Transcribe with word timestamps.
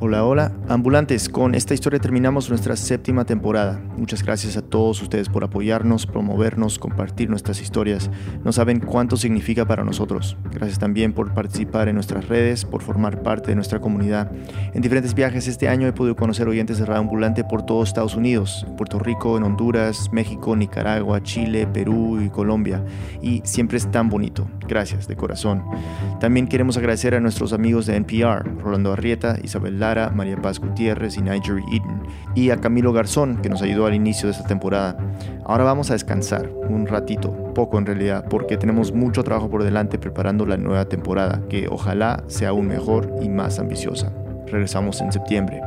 Hola, 0.00 0.24
hola, 0.24 0.52
ambulantes. 0.68 1.28
Con 1.28 1.56
esta 1.56 1.74
historia 1.74 1.98
terminamos 1.98 2.48
nuestra 2.50 2.76
séptima 2.76 3.24
temporada. 3.24 3.82
Muchas 3.96 4.22
gracias 4.22 4.56
a 4.56 4.62
todos 4.62 5.02
ustedes 5.02 5.28
por 5.28 5.42
apoyarnos, 5.42 6.06
promovernos, 6.06 6.78
compartir 6.78 7.28
nuestras 7.28 7.60
historias. 7.60 8.08
No 8.44 8.52
saben 8.52 8.78
cuánto 8.78 9.16
significa 9.16 9.66
para 9.66 9.82
nosotros. 9.82 10.36
Gracias 10.52 10.78
también 10.78 11.12
por 11.12 11.34
participar 11.34 11.88
en 11.88 11.96
nuestras 11.96 12.28
redes, 12.28 12.64
por 12.64 12.80
formar 12.80 13.24
parte 13.24 13.48
de 13.48 13.56
nuestra 13.56 13.80
comunidad. 13.80 14.30
En 14.72 14.82
diferentes 14.82 15.14
viajes 15.14 15.48
este 15.48 15.68
año 15.68 15.88
he 15.88 15.92
podido 15.92 16.14
conocer 16.14 16.46
oyentes 16.46 16.78
de 16.78 16.86
Radio 16.86 17.00
Ambulante 17.00 17.42
por 17.42 17.66
todo 17.66 17.82
Estados 17.82 18.14
Unidos, 18.14 18.64
Puerto 18.76 19.00
Rico, 19.00 19.36
en 19.36 19.42
Honduras, 19.42 20.10
México, 20.12 20.54
Nicaragua, 20.54 21.24
Chile, 21.24 21.66
Perú 21.66 22.20
y 22.24 22.28
Colombia. 22.28 22.84
Y 23.20 23.42
siempre 23.44 23.78
es 23.78 23.90
tan 23.90 24.08
bonito. 24.08 24.48
Gracias, 24.68 25.08
de 25.08 25.16
corazón. 25.16 25.64
También 26.20 26.46
queremos 26.46 26.76
agradecer 26.76 27.16
a 27.16 27.20
nuestros 27.20 27.52
amigos 27.52 27.86
de 27.86 27.96
NPR, 27.96 28.44
Rolando 28.60 28.92
Arrieta, 28.92 29.38
Isabel 29.42 29.80
Lara, 29.80 29.87
María 30.14 30.36
Paz 30.36 30.60
Gutiérrez 30.60 31.16
y 31.16 31.22
Niger 31.22 31.62
Eden, 31.72 32.02
y 32.34 32.50
a 32.50 32.58
Camilo 32.58 32.92
Garzón, 32.92 33.38
que 33.38 33.48
nos 33.48 33.62
ayudó 33.62 33.86
al 33.86 33.94
inicio 33.94 34.28
de 34.28 34.32
esta 34.32 34.46
temporada. 34.46 34.98
Ahora 35.44 35.64
vamos 35.64 35.90
a 35.90 35.94
descansar 35.94 36.50
un 36.68 36.86
ratito, 36.86 37.32
poco 37.54 37.78
en 37.78 37.86
realidad, 37.86 38.26
porque 38.28 38.58
tenemos 38.58 38.92
mucho 38.92 39.24
trabajo 39.24 39.48
por 39.48 39.64
delante 39.64 39.98
preparando 39.98 40.44
la 40.44 40.58
nueva 40.58 40.84
temporada, 40.84 41.40
que 41.48 41.68
ojalá 41.68 42.22
sea 42.26 42.50
aún 42.50 42.68
mejor 42.68 43.14
y 43.22 43.30
más 43.30 43.58
ambiciosa. 43.58 44.12
Regresamos 44.46 45.00
en 45.00 45.10
septiembre. 45.10 45.62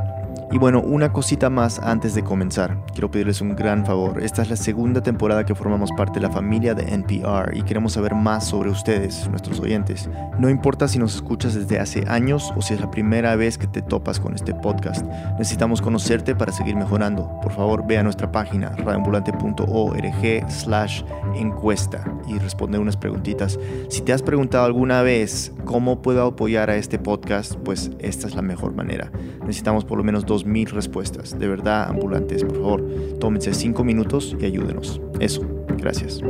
Y 0.51 0.57
bueno, 0.57 0.81
una 0.81 1.13
cosita 1.13 1.49
más 1.49 1.79
antes 1.79 2.13
de 2.13 2.23
comenzar. 2.25 2.85
Quiero 2.91 3.09
pedirles 3.09 3.39
un 3.39 3.55
gran 3.55 3.85
favor. 3.85 4.21
Esta 4.21 4.41
es 4.41 4.49
la 4.49 4.57
segunda 4.57 5.01
temporada 5.01 5.45
que 5.45 5.55
formamos 5.55 5.91
parte 5.95 6.19
de 6.19 6.27
la 6.27 6.33
familia 6.33 6.73
de 6.73 6.93
NPR 6.93 7.55
y 7.55 7.63
queremos 7.63 7.93
saber 7.93 8.15
más 8.15 8.47
sobre 8.47 8.69
ustedes, 8.69 9.29
nuestros 9.29 9.61
oyentes. 9.61 10.09
No 10.39 10.49
importa 10.49 10.89
si 10.89 10.99
nos 10.99 11.15
escuchas 11.15 11.55
desde 11.55 11.79
hace 11.79 12.03
años 12.09 12.51
o 12.57 12.61
si 12.61 12.73
es 12.73 12.81
la 12.81 12.91
primera 12.91 13.37
vez 13.37 13.57
que 13.57 13.67
te 13.67 13.81
topas 13.81 14.19
con 14.19 14.35
este 14.35 14.53
podcast. 14.53 15.05
Necesitamos 15.39 15.81
conocerte 15.81 16.35
para 16.35 16.51
seguir 16.51 16.75
mejorando. 16.75 17.31
Por 17.41 17.53
favor, 17.53 17.87
ve 17.87 17.97
a 17.97 18.03
nuestra 18.03 18.29
página 18.29 18.71
radioambulante.org 18.71 20.51
slash 20.51 21.03
encuesta 21.33 22.03
y 22.27 22.37
responde 22.39 22.77
unas 22.77 22.97
preguntitas. 22.97 23.57
Si 23.87 24.01
te 24.01 24.11
has 24.11 24.21
preguntado 24.21 24.65
alguna 24.65 25.01
vez 25.01 25.53
cómo 25.63 26.01
puedo 26.01 26.25
apoyar 26.25 26.69
a 26.69 26.75
este 26.75 26.99
podcast, 26.99 27.55
pues 27.55 27.91
esta 27.99 28.27
es 28.27 28.35
la 28.35 28.41
mejor 28.41 28.73
manera. 28.73 29.09
Necesitamos 29.41 29.85
por 29.85 29.97
lo 29.97 30.03
menos 30.03 30.25
dos 30.25 30.40
mil 30.45 30.69
respuestas. 30.69 31.37
De 31.37 31.47
verdad, 31.47 31.89
ambulantes, 31.89 32.43
por 32.43 32.55
favor, 32.55 32.87
tómense 33.19 33.53
cinco 33.53 33.83
minutos 33.83 34.35
y 34.39 34.45
ayúdenos. 34.45 35.01
Eso, 35.19 35.41
gracias. 35.77 36.21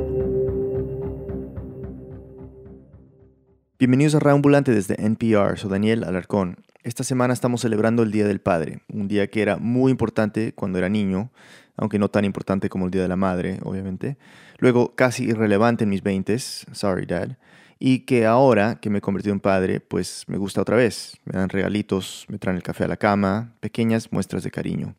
Bienvenidos 3.80 4.14
a 4.14 4.20
Radio 4.20 4.36
Ambulante 4.36 4.72
desde 4.72 5.04
NPR, 5.04 5.58
soy 5.58 5.72
Daniel 5.72 6.04
Alarcón. 6.04 6.58
Esta 6.84 7.04
semana 7.04 7.34
estamos 7.34 7.62
celebrando 7.62 8.04
el 8.04 8.12
Día 8.12 8.28
del 8.28 8.39
Padre, 8.39 8.82
un 8.94 9.08
día 9.08 9.28
que 9.28 9.42
era 9.42 9.58
muy 9.58 9.92
importante 9.92 10.54
cuando 10.54 10.78
era 10.78 10.88
niño, 10.88 11.32
aunque 11.78 11.98
no 11.98 12.09
tan 12.09 12.23
importante 12.23 12.70
como 12.70 12.86
el 12.86 12.92
Día 12.92 13.02
de 13.02 13.08
la 13.08 13.16
Madre, 13.16 13.59
obviamente. 13.64 14.17
Luego 14.59 14.94
casi 14.95 15.23
irrelevante 15.23 15.84
en 15.84 15.89
mis 15.89 16.04
20 16.04 16.38
sorry 16.38 17.08
dad, 17.08 17.38
y 17.84 18.02
que 18.02 18.28
ahora 18.28 18.76
que 18.80 18.92
me 18.92 19.00
he 19.00 19.02
convertido 19.02 19.34
en 19.34 19.40
padre, 19.40 19.80
pues 19.80 20.24
me 20.28 20.38
gusta 20.38 20.62
otra 20.62 20.78
vez. 20.78 21.18
Me 21.26 21.34
dan 21.34 21.50
regalitos, 21.50 22.28
me 22.30 22.38
traen 22.38 22.56
el 22.56 22.62
café 22.62 22.84
a 22.84 22.88
la 22.88 22.96
cama, 22.96 23.56
pequeñas 23.60 24.12
muestras 24.12 24.44
de 24.44 24.52
cariño. 24.52 24.94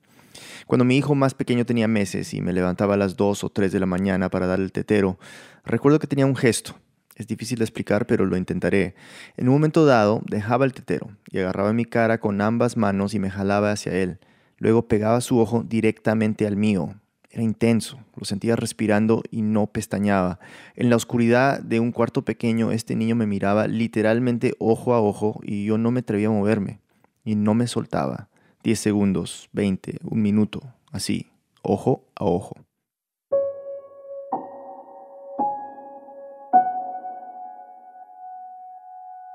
Cuando 0.67 0.85
mi 0.85 0.97
hijo 0.97 1.15
más 1.15 1.33
pequeño 1.33 1.65
tenía 1.65 1.87
meses 1.87 2.35
y 2.35 2.41
me 2.41 2.53
levantaba 2.53 2.95
a 2.95 2.97
las 2.97 3.17
2 3.17 3.45
o 3.45 3.51
3 3.51 3.71
de 3.71 3.79
la 3.79 3.87
mañana 3.87 4.31
para 4.31 4.49
darle 4.49 4.65
el 4.65 4.73
tetero, 4.73 5.17
recuerdo 5.65 6.01
que 6.01 6.09
tenía 6.09 6.27
un 6.27 6.35
gesto. 6.35 6.75
Es 7.15 7.29
difícil 7.29 7.59
de 7.59 7.65
explicar, 7.65 8.05
pero 8.07 8.27
lo 8.27 8.37
intentaré. 8.37 8.97
En 9.37 9.47
un 9.47 9.55
momento 9.55 9.87
dado, 9.87 10.21
dejaba 10.27 10.65
el 10.65 10.73
tetero 10.73 11.09
y 11.31 11.39
agarraba 11.39 11.73
mi 11.73 11.85
cara 11.85 12.19
con 12.19 12.41
ambas 12.41 12.77
manos 12.77 13.15
y 13.15 13.21
me 13.21 13.31
jalaba 13.31 13.71
hacia 13.71 13.93
él. 13.93 14.19
Luego 14.59 14.89
pegaba 14.89 15.21
su 15.21 15.39
ojo 15.39 15.63
directamente 15.63 16.49
al 16.49 16.57
mío, 16.57 16.97
era 17.33 17.43
intenso, 17.43 17.99
lo 18.15 18.27
sentía 18.27 18.57
respirando 18.57 19.23
y 19.31 19.41
no 19.41 19.67
pestañaba. 19.67 20.39
En 20.77 20.91
la 20.91 20.97
oscuridad 20.97 21.61
de 21.61 21.81
un 21.81 21.91
cuarto 21.91 22.27
pequeño, 22.27 22.73
este 22.73 22.95
niño 22.95 23.17
me 23.17 23.27
miraba 23.27 23.67
literalmente 23.69 24.55
ojo 24.59 24.93
a 24.93 25.01
ojo 25.01 25.41
y 25.43 25.65
yo 25.65 25.79
no 25.79 25.91
me 25.91 26.01
atrevía 26.01 26.29
a 26.29 26.33
moverme. 26.33 26.81
Y 27.25 27.35
no 27.35 27.55
me 27.55 27.67
soltaba. 27.69 28.29
Diez 28.63 28.81
segundos, 28.81 29.49
veinte, 29.53 29.97
un 30.05 30.21
minuto, 30.21 30.61
así, 30.91 31.31
ojo 31.63 32.05
a 32.17 32.27
ojo. 32.27 32.55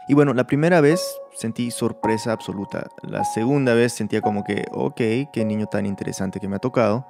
Y 0.07 0.13
bueno, 0.13 0.35
la 0.35 0.45
primera 0.45 0.81
vez 0.81 1.01
sentí 1.35 1.71
sorpresa 1.71 2.31
absoluta. 2.31 2.87
La 3.01 3.23
segunda 3.23 3.73
vez 3.73 3.91
sentía 3.91 4.21
como 4.21 4.43
que, 4.43 4.65
ok, 4.71 5.01
qué 5.33 5.43
niño 5.45 5.65
tan 5.65 5.87
interesante 5.87 6.39
que 6.39 6.47
me 6.47 6.57
ha 6.57 6.59
tocado. 6.59 7.07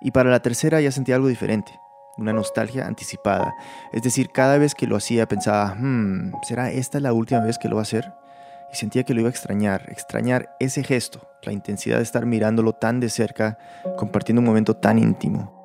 Y 0.00 0.10
para 0.12 0.30
la 0.30 0.40
tercera 0.40 0.80
ya 0.80 0.90
sentía 0.90 1.16
algo 1.16 1.28
diferente, 1.28 1.78
una 2.16 2.32
nostalgia 2.32 2.86
anticipada. 2.86 3.54
Es 3.92 4.02
decir, 4.02 4.30
cada 4.30 4.58
vez 4.58 4.74
que 4.74 4.86
lo 4.86 4.96
hacía 4.96 5.26
pensaba, 5.26 5.74
hmm, 5.74 6.32
¿será 6.42 6.70
esta 6.70 7.00
la 7.00 7.12
última 7.12 7.40
vez 7.40 7.58
que 7.58 7.68
lo 7.68 7.76
va 7.76 7.82
a 7.82 7.84
hacer? 7.84 8.12
Y 8.72 8.76
sentía 8.76 9.02
que 9.02 9.14
lo 9.14 9.20
iba 9.20 9.28
a 9.28 9.30
extrañar, 9.30 9.86
extrañar 9.88 10.56
ese 10.60 10.84
gesto, 10.84 11.28
la 11.42 11.52
intensidad 11.52 11.96
de 11.96 12.04
estar 12.04 12.24
mirándolo 12.24 12.72
tan 12.72 13.00
de 13.00 13.08
cerca, 13.08 13.58
compartiendo 13.96 14.40
un 14.40 14.46
momento 14.46 14.76
tan 14.76 14.98
íntimo. 14.98 15.60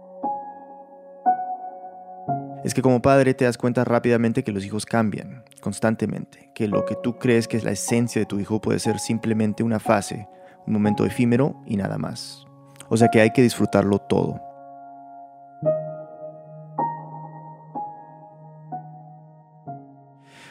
Es 2.65 2.73
que 2.73 2.81
como 2.81 2.99
padre 2.99 3.35
te 3.35 3.45
das 3.45 3.59
cuenta 3.59 3.83
rápidamente 3.83 4.43
que 4.43 4.51
los 4.51 4.65
hijos 4.65 4.87
cambian 4.87 5.43
constantemente, 5.61 6.51
que 6.55 6.67
lo 6.67 6.83
que 6.83 6.95
tú 6.95 7.19
crees 7.19 7.47
que 7.47 7.57
es 7.57 7.63
la 7.63 7.71
esencia 7.71 8.19
de 8.19 8.25
tu 8.25 8.39
hijo 8.39 8.59
puede 8.59 8.79
ser 8.79 8.97
simplemente 8.97 9.61
una 9.61 9.79
fase, 9.79 10.27
un 10.65 10.73
momento 10.73 11.05
efímero 11.05 11.61
y 11.67 11.77
nada 11.77 11.99
más. 11.99 12.47
O 12.89 12.97
sea 12.97 13.09
que 13.09 13.21
hay 13.21 13.31
que 13.31 13.41
disfrutarlo 13.41 13.99
todo. 13.99 14.41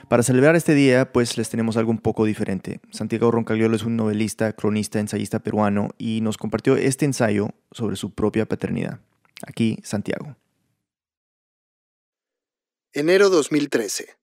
Para 0.08 0.22
celebrar 0.22 0.54
este 0.54 0.74
día, 0.74 1.10
pues 1.12 1.38
les 1.38 1.48
tenemos 1.48 1.76
algo 1.76 1.90
un 1.90 1.98
poco 1.98 2.24
diferente. 2.24 2.80
Santiago 2.92 3.30
Roncagliolo 3.30 3.74
es 3.74 3.84
un 3.84 3.96
novelista, 3.96 4.52
cronista, 4.52 5.00
ensayista 5.00 5.38
peruano 5.38 5.88
y 5.96 6.20
nos 6.20 6.36
compartió 6.36 6.76
este 6.76 7.04
ensayo 7.04 7.50
sobre 7.70 7.96
su 7.96 8.14
propia 8.14 8.46
paternidad. 8.46 9.00
Aquí, 9.46 9.78
Santiago. 9.82 10.36
Enero 12.92 13.30
2013. 13.30 14.16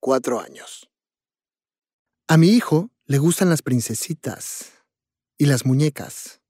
Cuatro 0.00 0.38
años. 0.38 0.90
A 2.28 2.36
mi 2.36 2.50
hijo 2.50 2.90
le 3.06 3.18
gustan 3.18 3.48
las 3.48 3.62
princesitas 3.62 4.72
y 5.38 5.46
las 5.46 5.64
muñecas. 5.64 6.41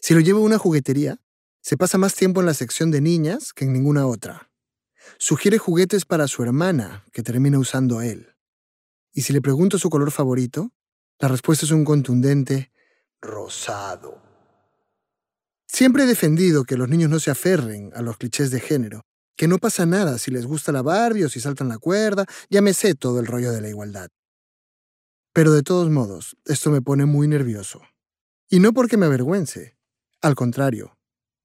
Si 0.00 0.14
lo 0.14 0.20
llevo 0.20 0.40
a 0.40 0.44
una 0.44 0.58
juguetería, 0.58 1.20
se 1.60 1.76
pasa 1.76 1.98
más 1.98 2.14
tiempo 2.14 2.40
en 2.40 2.46
la 2.46 2.54
sección 2.54 2.90
de 2.90 3.00
niñas 3.00 3.52
que 3.52 3.64
en 3.64 3.72
ninguna 3.72 4.06
otra. 4.06 4.50
Sugiere 5.18 5.58
juguetes 5.58 6.04
para 6.04 6.28
su 6.28 6.42
hermana, 6.42 7.04
que 7.12 7.22
termina 7.22 7.58
usando 7.58 8.00
él. 8.00 8.34
Y 9.12 9.22
si 9.22 9.32
le 9.32 9.40
pregunto 9.40 9.78
su 9.78 9.90
color 9.90 10.10
favorito, 10.10 10.72
la 11.18 11.28
respuesta 11.28 11.64
es 11.64 11.72
un 11.72 11.84
contundente 11.84 12.70
rosado. 13.20 14.22
Siempre 15.66 16.04
he 16.04 16.06
defendido 16.06 16.64
que 16.64 16.76
los 16.76 16.88
niños 16.88 17.10
no 17.10 17.18
se 17.18 17.30
aferren 17.30 17.90
a 17.94 18.02
los 18.02 18.16
clichés 18.18 18.50
de 18.50 18.60
género, 18.60 19.02
que 19.36 19.48
no 19.48 19.58
pasa 19.58 19.86
nada 19.86 20.18
si 20.18 20.30
les 20.30 20.46
gusta 20.46 20.72
la 20.72 20.82
Barbie 20.82 21.24
o 21.24 21.28
si 21.28 21.40
saltan 21.40 21.68
la 21.68 21.78
cuerda, 21.78 22.24
ya 22.48 22.62
me 22.62 22.72
sé 22.72 22.94
todo 22.94 23.20
el 23.20 23.26
rollo 23.26 23.52
de 23.52 23.60
la 23.60 23.68
igualdad. 23.68 24.08
Pero 25.32 25.52
de 25.52 25.62
todos 25.62 25.90
modos, 25.90 26.36
esto 26.46 26.70
me 26.70 26.80
pone 26.80 27.04
muy 27.04 27.28
nervioso. 27.28 27.82
Y 28.48 28.60
no 28.60 28.72
porque 28.72 28.96
me 28.96 29.06
avergüence, 29.06 29.75
al 30.26 30.34
contrario, 30.34 30.96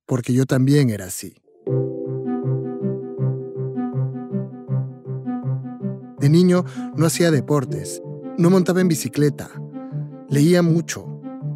porque 0.07 0.33
yo 0.33 0.45
también 0.45 0.89
era 0.89 1.05
así. 1.05 1.35
De 6.19 6.29
niño 6.29 6.65
no 6.95 7.05
hacía 7.05 7.29
deportes, 7.31 8.01
no 8.37 8.49
montaba 8.49 8.81
en 8.81 8.87
bicicleta, 8.87 9.49
leía 10.29 10.63
mucho, 10.63 11.05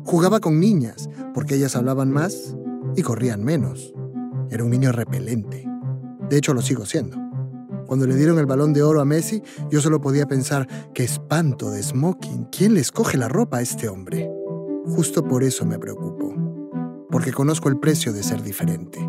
jugaba 0.03 0.39
con 0.39 0.59
niñas, 0.59 1.09
porque 1.33 1.55
ellas 1.55 1.75
hablaban 1.75 2.11
más 2.11 2.55
y 2.95 3.01
corrían 3.01 3.43
menos. 3.43 3.93
Era 4.51 4.63
un 4.63 4.69
niño 4.69 4.91
repelente. 4.91 5.67
De 6.29 6.37
hecho, 6.37 6.53
lo 6.53 6.61
sigo 6.61 6.85
siendo. 6.85 7.17
Cuando 7.87 8.07
le 8.07 8.15
dieron 8.15 8.37
el 8.39 8.45
balón 8.45 8.73
de 8.73 8.83
oro 8.83 9.01
a 9.01 9.05
Messi, 9.05 9.41
yo 9.71 9.81
solo 9.81 9.99
podía 9.99 10.27
pensar, 10.27 10.67
qué 10.93 11.03
espanto 11.03 11.71
de 11.71 11.81
smoking, 11.81 12.45
¿quién 12.51 12.75
le 12.75 12.81
escoge 12.81 13.17
la 13.17 13.27
ropa 13.27 13.57
a 13.57 13.61
este 13.61 13.89
hombre? 13.89 14.29
Justo 14.85 15.23
por 15.23 15.43
eso 15.43 15.65
me 15.65 15.79
preocupo 15.79 16.14
porque 17.15 17.31
conozco 17.31 17.69
el 17.69 17.79
precio 17.79 18.11
de 18.11 18.23
ser 18.23 18.43
diferente. 18.43 18.99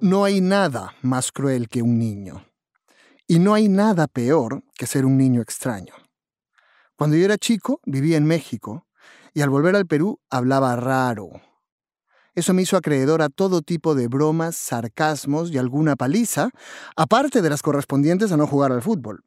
No 0.00 0.24
hay 0.24 0.40
nada 0.40 0.94
más 1.02 1.32
cruel 1.32 1.68
que 1.68 1.82
un 1.82 1.98
niño. 1.98 2.46
Y 3.26 3.40
no 3.40 3.52
hay 3.52 3.68
nada 3.68 4.06
peor 4.06 4.64
que 4.74 4.86
ser 4.86 5.04
un 5.04 5.18
niño 5.18 5.42
extraño. 5.42 5.92
Cuando 6.96 7.18
yo 7.18 7.26
era 7.26 7.36
chico, 7.36 7.78
vivía 7.84 8.16
en 8.16 8.24
México 8.24 8.86
y 9.34 9.42
al 9.42 9.50
volver 9.50 9.76
al 9.76 9.84
Perú 9.84 10.18
hablaba 10.30 10.76
raro. 10.76 11.28
Eso 12.34 12.54
me 12.54 12.62
hizo 12.62 12.78
acreedor 12.78 13.20
a 13.20 13.28
todo 13.28 13.60
tipo 13.60 13.94
de 13.94 14.08
bromas, 14.08 14.56
sarcasmos 14.56 15.50
y 15.50 15.58
alguna 15.58 15.94
paliza, 15.94 16.48
aparte 16.96 17.42
de 17.42 17.50
las 17.50 17.60
correspondientes 17.60 18.32
a 18.32 18.38
no 18.38 18.46
jugar 18.46 18.72
al 18.72 18.80
fútbol. 18.80 19.22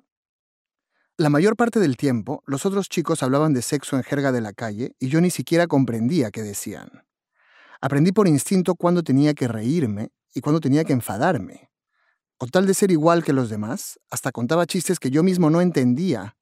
La 1.17 1.29
mayor 1.29 1.55
parte 1.55 1.79
del 1.79 1.95
tiempo, 1.95 2.43
los 2.45 2.65
otros 2.65 2.89
chicos 2.89 3.23
hablaban 3.23 3.53
de 3.53 3.61
sexo 3.61 3.95
en 3.95 4.03
jerga 4.03 4.33
de 4.33 4.41
la 4.41 4.51
calle 4.51 4.97
y 4.99 5.07
yo 5.07 5.21
ni 5.21 5.29
siquiera 5.29 5.65
comprendía 5.65 6.29
qué 6.29 6.43
decían. 6.43 7.05
Aprendí 7.79 8.11
por 8.11 8.27
instinto 8.27 8.75
cuándo 8.75 9.01
tenía 9.01 9.33
que 9.33 9.47
reírme 9.47 10.11
y 10.33 10.41
cuándo 10.41 10.59
tenía 10.59 10.83
que 10.83 10.91
enfadarme. 10.91 11.69
Con 12.37 12.49
tal 12.49 12.67
de 12.67 12.73
ser 12.73 12.91
igual 12.91 13.23
que 13.23 13.31
los 13.31 13.49
demás, 13.49 13.97
hasta 14.09 14.33
contaba 14.33 14.65
chistes 14.65 14.99
que 14.99 15.09
yo 15.09 15.23
mismo 15.23 15.49
no 15.49 15.61
entendía. 15.61 16.35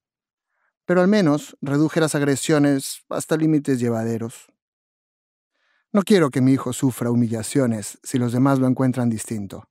Pero 0.86 1.02
al 1.02 1.08
menos 1.08 1.56
reduje 1.62 2.00
las 2.00 2.16
agresiones 2.16 3.04
hasta 3.10 3.38
límites 3.38 3.80
llevaderos. 3.80 4.52
No 5.92 6.02
quiero 6.02 6.32
que 6.32 6.42
mi 6.42 6.54
hijo 6.54 6.74
sufra 6.74 7.12
humillaciones 7.12 8.00
si 8.02 8.18
los 8.18 8.34
demás 8.34 8.58
lo 8.58 8.66
encuentran 8.66 9.12
distinto. 9.12 9.70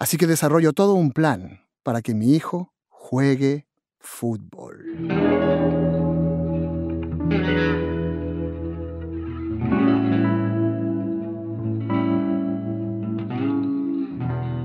Así 0.00 0.16
que 0.16 0.26
desarrollo 0.26 0.72
todo 0.72 0.94
un 0.94 1.12
plan 1.12 1.68
para 1.84 2.02
que 2.02 2.14
mi 2.14 2.34
hijo 2.34 2.74
juegue 2.88 3.67
fútbol. 4.00 4.84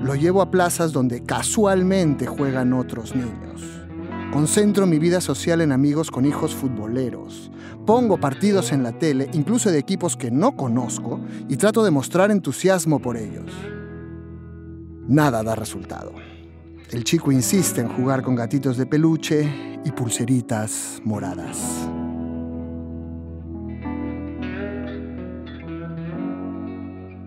Lo 0.02 0.16
llevo 0.16 0.42
a 0.42 0.52
plazas 0.52 0.92
donde 0.92 1.24
casualmente 1.24 2.28
juegan 2.28 2.74
otros 2.74 3.16
niños. 3.16 3.84
Concentro 4.32 4.86
mi 4.86 5.00
vida 5.00 5.22
social 5.22 5.62
en 5.62 5.72
amigos 5.72 6.12
con 6.12 6.26
hijos 6.26 6.56
futboleros. 6.56 7.52
Pongo 7.86 8.20
partidos 8.20 8.72
en 8.72 8.82
la 8.84 8.98
tele, 8.98 9.30
incluso 9.34 9.70
de 9.72 9.80
equipos 9.80 10.18
que 10.18 10.32
no 10.32 10.56
conozco, 10.56 11.20
y 11.48 11.58
trato 11.58 11.84
de 11.84 11.92
mostrar 11.92 12.32
entusiasmo 12.32 13.00
por 13.00 13.16
ellos. 13.16 13.52
Nada 15.08 15.44
da 15.44 15.56
resultado. 15.56 16.14
El 16.94 17.04
chico 17.04 17.32
insiste 17.32 17.82
en 17.82 17.90
jugar 17.90 18.22
con 18.22 18.36
gatitos 18.36 18.78
de 18.78 18.86
peluche 18.86 19.80
y 19.84 19.92
pulseritas 19.94 21.02
moradas. 21.04 21.58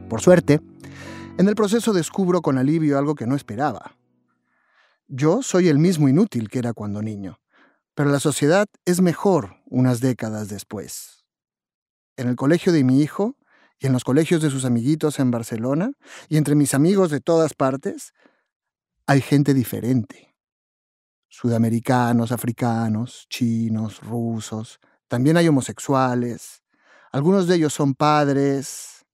Por 0.08 0.20
suerte, 0.20 0.60
en 1.36 1.48
el 1.48 1.56
proceso 1.56 1.92
descubro 1.92 2.42
con 2.42 2.58
alivio 2.58 2.96
algo 2.96 3.16
que 3.16 3.26
no 3.26 3.34
esperaba. 3.34 3.96
Yo 5.08 5.42
soy 5.42 5.66
el 5.66 5.80
mismo 5.80 6.08
inútil 6.08 6.48
que 6.48 6.60
era 6.60 6.72
cuando 6.72 7.02
niño, 7.02 7.40
pero 7.96 8.10
la 8.10 8.20
sociedad 8.20 8.68
es 8.84 9.00
mejor 9.00 9.56
unas 9.66 9.98
décadas 9.98 10.48
después. 10.48 11.24
En 12.16 12.28
el 12.28 12.36
colegio 12.36 12.72
de 12.72 12.84
mi 12.84 13.02
hijo 13.02 13.34
y 13.80 13.88
en 13.88 13.92
los 13.92 14.04
colegios 14.04 14.42
de 14.42 14.50
sus 14.50 14.64
amiguitos 14.64 15.18
en 15.18 15.32
Barcelona 15.32 15.90
y 16.28 16.36
entre 16.36 16.54
mis 16.54 16.72
amigos 16.72 17.10
de 17.10 17.18
todas 17.18 17.52
partes, 17.54 18.12
hay 19.06 19.20
gente 19.20 19.54
diferente. 19.54 20.34
Sudamericanos, 21.28 22.32
africanos, 22.32 23.26
chinos, 23.28 24.00
rusos, 24.00 24.80
también 25.08 25.36
hay 25.36 25.48
homosexuales, 25.48 26.62
algunos 27.12 27.46
de 27.46 27.54
ellos 27.56 27.72
son 27.72 27.94
padres. 27.94 29.06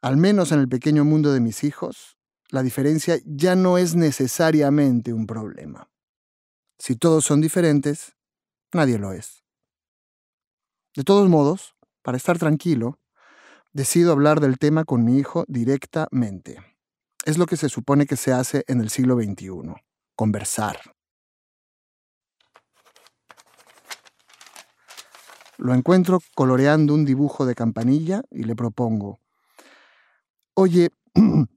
Al 0.00 0.16
menos 0.16 0.52
en 0.52 0.60
el 0.60 0.68
pequeño 0.68 1.04
mundo 1.04 1.32
de 1.32 1.40
mis 1.40 1.64
hijos, 1.64 2.16
la 2.48 2.62
diferencia 2.62 3.18
ya 3.24 3.56
no 3.56 3.76
es 3.76 3.96
necesariamente 3.96 5.12
un 5.12 5.26
problema. 5.26 5.90
Si 6.78 6.96
todos 6.96 7.24
son 7.24 7.40
diferentes, 7.40 8.14
nadie 8.72 8.98
lo 8.98 9.12
es. 9.12 9.44
De 10.94 11.02
todos 11.02 11.28
modos, 11.28 11.74
para 12.02 12.16
estar 12.16 12.38
tranquilo, 12.38 13.00
decido 13.72 14.12
hablar 14.12 14.40
del 14.40 14.58
tema 14.58 14.84
con 14.84 15.04
mi 15.04 15.18
hijo 15.18 15.44
directamente. 15.48 16.75
Es 17.26 17.36
lo 17.36 17.44
que 17.44 17.58
se 17.58 17.68
supone 17.68 18.06
que 18.06 18.16
se 18.16 18.32
hace 18.32 18.64
en 18.68 18.80
el 18.80 18.88
siglo 18.88 19.16
XXI, 19.16 19.74
conversar. 20.14 20.80
Lo 25.58 25.74
encuentro 25.74 26.20
coloreando 26.34 26.94
un 26.94 27.04
dibujo 27.04 27.44
de 27.44 27.54
campanilla 27.54 28.22
y 28.30 28.44
le 28.44 28.56
propongo, 28.56 29.18
oye, 30.54 30.88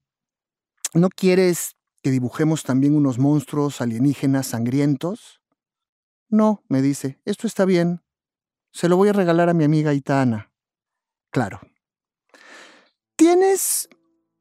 ¿No 0.94 1.10
quieres 1.10 1.76
que 2.02 2.10
dibujemos 2.10 2.64
también 2.64 2.96
unos 2.96 3.20
monstruos 3.20 3.80
alienígenas 3.80 4.48
sangrientos? 4.48 5.40
No, 6.30 6.64
me 6.68 6.82
dice, 6.82 7.20
esto 7.26 7.46
está 7.46 7.66
bien. 7.66 8.02
Se 8.72 8.90
lo 8.90 8.98
voy 8.98 9.10
a 9.10 9.14
regalar 9.14 9.50
a 9.50 9.54
mi 9.54 9.64
amiga 9.64 9.94
Itana. 9.94 10.52
Claro. 11.30 11.62
Tienes 13.16 13.88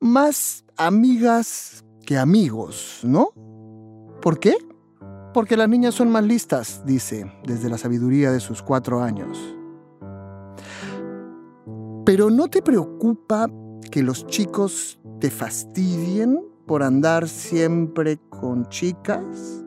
más 0.00 0.64
amigas 0.76 1.84
que 2.06 2.18
amigos, 2.18 3.00
¿no? 3.02 3.30
¿Por 4.22 4.38
qué? 4.38 4.56
Porque 5.34 5.56
las 5.56 5.68
niñas 5.68 5.94
son 5.94 6.10
más 6.10 6.24
listas, 6.24 6.82
dice, 6.86 7.30
desde 7.44 7.68
la 7.68 7.78
sabiduría 7.78 8.30
de 8.30 8.40
sus 8.40 8.62
cuatro 8.62 9.02
años. 9.02 9.38
Pero 12.04 12.30
¿no 12.30 12.48
te 12.48 12.62
preocupa 12.62 13.50
que 13.90 14.02
los 14.02 14.26
chicos 14.26 14.98
te 15.20 15.30
fastidien 15.30 16.40
por 16.66 16.82
andar 16.82 17.28
siempre 17.28 18.18
con 18.30 18.68
chicas? 18.68 19.64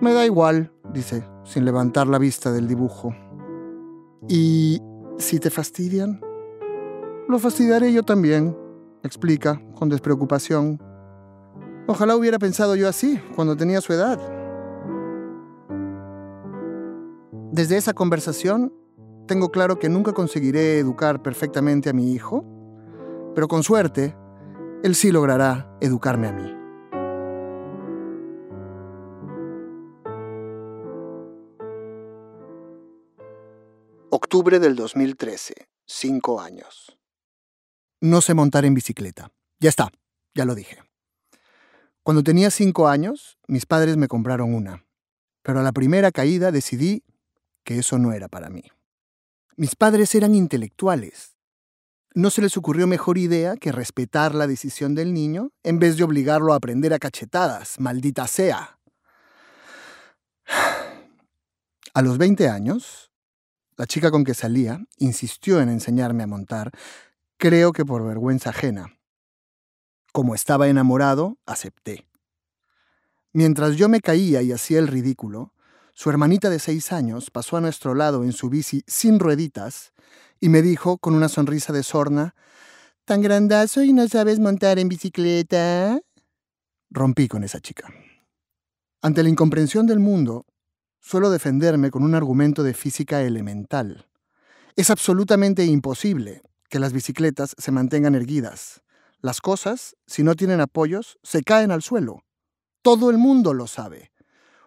Me 0.00 0.12
da 0.12 0.26
igual, 0.26 0.72
dice, 0.92 1.24
sin 1.44 1.64
levantar 1.64 2.08
la 2.08 2.18
vista 2.18 2.50
del 2.50 2.66
dibujo. 2.66 3.14
¿Y 4.28 4.80
si 5.18 5.38
te 5.38 5.50
fastidian? 5.50 6.20
Lo 7.28 7.38
fastidiaré 7.38 7.92
yo 7.92 8.02
también, 8.02 8.56
explica, 9.02 9.60
con 9.74 9.88
despreocupación. 9.88 10.80
Ojalá 11.86 12.16
hubiera 12.16 12.38
pensado 12.38 12.76
yo 12.76 12.88
así 12.88 13.20
cuando 13.34 13.56
tenía 13.56 13.80
su 13.80 13.92
edad. 13.92 14.18
Desde 17.50 17.76
esa 17.76 17.92
conversación, 17.92 18.72
tengo 19.26 19.50
claro 19.50 19.78
que 19.78 19.88
nunca 19.88 20.12
conseguiré 20.12 20.78
educar 20.78 21.22
perfectamente 21.22 21.90
a 21.90 21.92
mi 21.92 22.12
hijo, 22.12 22.44
pero 23.34 23.48
con 23.48 23.62
suerte, 23.62 24.16
él 24.82 24.94
sí 24.94 25.12
logrará 25.12 25.76
educarme 25.80 26.28
a 26.28 26.32
mí. 26.32 26.56
Octubre 34.10 34.58
del 34.58 34.76
2013, 34.76 35.54
cinco 35.86 36.40
años. 36.40 37.01
No 38.02 38.20
sé 38.20 38.34
montar 38.34 38.64
en 38.64 38.74
bicicleta. 38.74 39.30
Ya 39.60 39.68
está, 39.68 39.92
ya 40.34 40.44
lo 40.44 40.56
dije. 40.56 40.82
Cuando 42.02 42.24
tenía 42.24 42.50
cinco 42.50 42.88
años, 42.88 43.38
mis 43.46 43.64
padres 43.64 43.96
me 43.96 44.08
compraron 44.08 44.54
una, 44.54 44.84
pero 45.42 45.60
a 45.60 45.62
la 45.62 45.70
primera 45.70 46.10
caída 46.10 46.50
decidí 46.50 47.04
que 47.62 47.78
eso 47.78 47.98
no 47.98 48.12
era 48.12 48.26
para 48.26 48.50
mí. 48.50 48.64
Mis 49.56 49.76
padres 49.76 50.12
eran 50.16 50.34
intelectuales, 50.34 51.36
no 52.12 52.30
se 52.30 52.42
les 52.42 52.56
ocurrió 52.56 52.88
mejor 52.88 53.18
idea 53.18 53.56
que 53.56 53.70
respetar 53.70 54.34
la 54.34 54.48
decisión 54.48 54.96
del 54.96 55.14
niño 55.14 55.52
en 55.62 55.78
vez 55.78 55.96
de 55.96 56.02
obligarlo 56.02 56.54
a 56.54 56.56
aprender 56.56 56.92
a 56.92 56.98
cachetadas, 56.98 57.78
maldita 57.78 58.26
sea. 58.26 58.80
A 61.94 62.02
los 62.02 62.18
20 62.18 62.48
años, 62.48 63.12
la 63.76 63.86
chica 63.86 64.10
con 64.10 64.24
que 64.24 64.34
salía 64.34 64.84
insistió 64.98 65.60
en 65.60 65.68
enseñarme 65.68 66.24
a 66.24 66.26
montar, 66.26 66.72
creo 67.42 67.72
que 67.72 67.84
por 67.84 68.06
vergüenza 68.06 68.50
ajena. 68.50 68.96
Como 70.12 70.36
estaba 70.36 70.68
enamorado, 70.68 71.38
acepté. 71.44 72.06
Mientras 73.32 73.74
yo 73.74 73.88
me 73.88 73.98
caía 74.00 74.42
y 74.42 74.52
hacía 74.52 74.78
el 74.78 74.86
ridículo, 74.86 75.52
su 75.92 76.08
hermanita 76.08 76.50
de 76.50 76.60
seis 76.60 76.92
años 76.92 77.32
pasó 77.32 77.56
a 77.56 77.60
nuestro 77.60 77.96
lado 77.96 78.22
en 78.22 78.32
su 78.32 78.48
bici 78.48 78.84
sin 78.86 79.18
rueditas 79.18 79.92
y 80.38 80.50
me 80.50 80.62
dijo 80.62 80.98
con 80.98 81.16
una 81.16 81.28
sonrisa 81.28 81.72
de 81.72 81.82
sorna, 81.82 82.36
¿Tan 83.04 83.22
grandazo 83.22 83.82
y 83.82 83.92
no 83.92 84.06
sabes 84.06 84.38
montar 84.38 84.78
en 84.78 84.88
bicicleta? 84.88 85.98
Rompí 86.90 87.26
con 87.26 87.42
esa 87.42 87.58
chica. 87.58 87.92
Ante 89.00 89.24
la 89.24 89.30
incomprensión 89.30 89.88
del 89.88 89.98
mundo, 89.98 90.46
suelo 91.00 91.28
defenderme 91.28 91.90
con 91.90 92.04
un 92.04 92.14
argumento 92.14 92.62
de 92.62 92.72
física 92.72 93.20
elemental. 93.22 94.06
Es 94.76 94.90
absolutamente 94.90 95.64
imposible 95.64 96.42
que 96.72 96.78
las 96.78 96.94
bicicletas 96.94 97.54
se 97.58 97.70
mantengan 97.70 98.14
erguidas. 98.14 98.80
Las 99.20 99.42
cosas, 99.42 99.94
si 100.06 100.22
no 100.22 100.34
tienen 100.36 100.62
apoyos, 100.62 101.18
se 101.22 101.42
caen 101.42 101.70
al 101.70 101.82
suelo. 101.82 102.24
Todo 102.80 103.10
el 103.10 103.18
mundo 103.18 103.52
lo 103.52 103.66
sabe. 103.66 104.10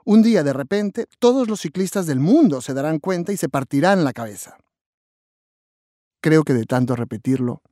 Un 0.06 0.22
día, 0.22 0.44
de 0.44 0.54
repente, 0.54 1.08
todos 1.18 1.48
los 1.48 1.62
ciclistas 1.62 2.06
del 2.06 2.20
mundo 2.20 2.62
se 2.62 2.76
darán 2.76 3.00
cuenta 3.00 3.34
y 3.34 3.38
se 3.38 3.50
partirán 3.50 4.04
la 4.04 4.14
cabeza. 4.14 4.56
Creo 6.22 6.44
que 6.44 6.54
de 6.54 6.66
tanto 6.66 6.96
repetirlo, 6.96 7.64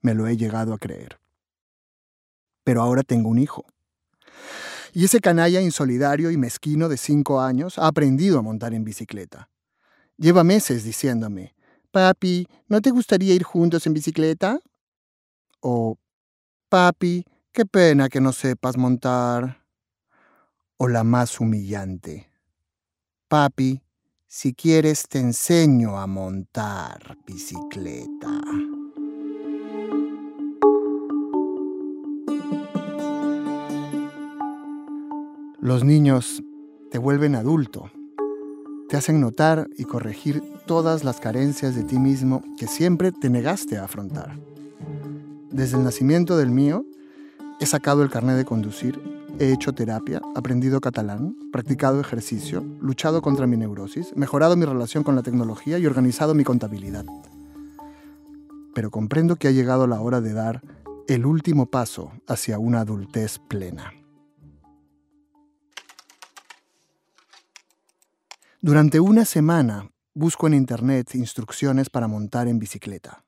me 0.00 0.14
lo 0.14 0.28
he 0.28 0.36
llegado 0.36 0.74
a 0.74 0.78
creer. 0.78 1.18
Pero 2.62 2.82
ahora 2.82 3.02
tengo 3.02 3.30
un 3.30 3.38
hijo. 3.40 3.64
Y 4.92 5.06
ese 5.06 5.18
canalla 5.18 5.60
insolidario 5.60 6.30
y 6.30 6.36
mezquino 6.36 6.88
de 6.88 6.98
cinco 6.98 7.40
años 7.40 7.80
ha 7.80 7.88
aprendido 7.88 8.38
a 8.38 8.42
montar 8.42 8.74
en 8.74 8.84
bicicleta. 8.84 9.50
Lleva 10.18 10.44
meses 10.44 10.84
diciéndome, 10.84 11.56
Papi, 11.92 12.48
¿no 12.68 12.80
te 12.80 12.90
gustaría 12.90 13.34
ir 13.34 13.42
juntos 13.42 13.86
en 13.86 13.92
bicicleta? 13.92 14.58
O, 15.60 15.98
Papi, 16.70 17.26
qué 17.52 17.66
pena 17.66 18.08
que 18.08 18.18
no 18.18 18.32
sepas 18.32 18.78
montar. 18.78 19.62
O 20.78 20.88
la 20.88 21.04
más 21.04 21.38
humillante. 21.38 22.30
Papi, 23.28 23.82
si 24.26 24.54
quieres 24.54 25.06
te 25.06 25.18
enseño 25.18 25.98
a 25.98 26.06
montar 26.06 27.18
bicicleta. 27.26 28.40
Los 35.60 35.84
niños 35.84 36.42
te 36.90 36.96
vuelven 36.96 37.34
adulto, 37.34 37.90
te 38.92 38.98
hacen 38.98 39.22
notar 39.22 39.70
y 39.78 39.84
corregir 39.84 40.42
todas 40.66 41.02
las 41.02 41.18
carencias 41.18 41.74
de 41.74 41.82
ti 41.82 41.98
mismo 41.98 42.42
que 42.58 42.66
siempre 42.66 43.10
te 43.10 43.30
negaste 43.30 43.78
a 43.78 43.84
afrontar. 43.84 44.38
Desde 45.50 45.78
el 45.78 45.84
nacimiento 45.84 46.36
del 46.36 46.50
mío, 46.50 46.84
he 47.58 47.64
sacado 47.64 48.02
el 48.02 48.10
carnet 48.10 48.36
de 48.36 48.44
conducir, 48.44 49.00
he 49.38 49.50
hecho 49.50 49.72
terapia, 49.72 50.20
aprendido 50.36 50.78
catalán, 50.82 51.34
practicado 51.50 52.02
ejercicio, 52.02 52.62
luchado 52.82 53.22
contra 53.22 53.46
mi 53.46 53.56
neurosis, 53.56 54.14
mejorado 54.14 54.58
mi 54.58 54.66
relación 54.66 55.04
con 55.04 55.16
la 55.16 55.22
tecnología 55.22 55.78
y 55.78 55.86
organizado 55.86 56.34
mi 56.34 56.44
contabilidad. 56.44 57.06
Pero 58.74 58.90
comprendo 58.90 59.36
que 59.36 59.48
ha 59.48 59.52
llegado 59.52 59.86
la 59.86 60.02
hora 60.02 60.20
de 60.20 60.34
dar 60.34 60.60
el 61.08 61.24
último 61.24 61.64
paso 61.64 62.12
hacia 62.26 62.58
una 62.58 62.80
adultez 62.80 63.38
plena. 63.38 64.01
Durante 68.64 69.00
una 69.00 69.24
semana 69.24 69.90
busco 70.14 70.46
en 70.46 70.54
Internet 70.54 71.16
instrucciones 71.16 71.90
para 71.90 72.06
montar 72.06 72.46
en 72.46 72.60
bicicleta. 72.60 73.24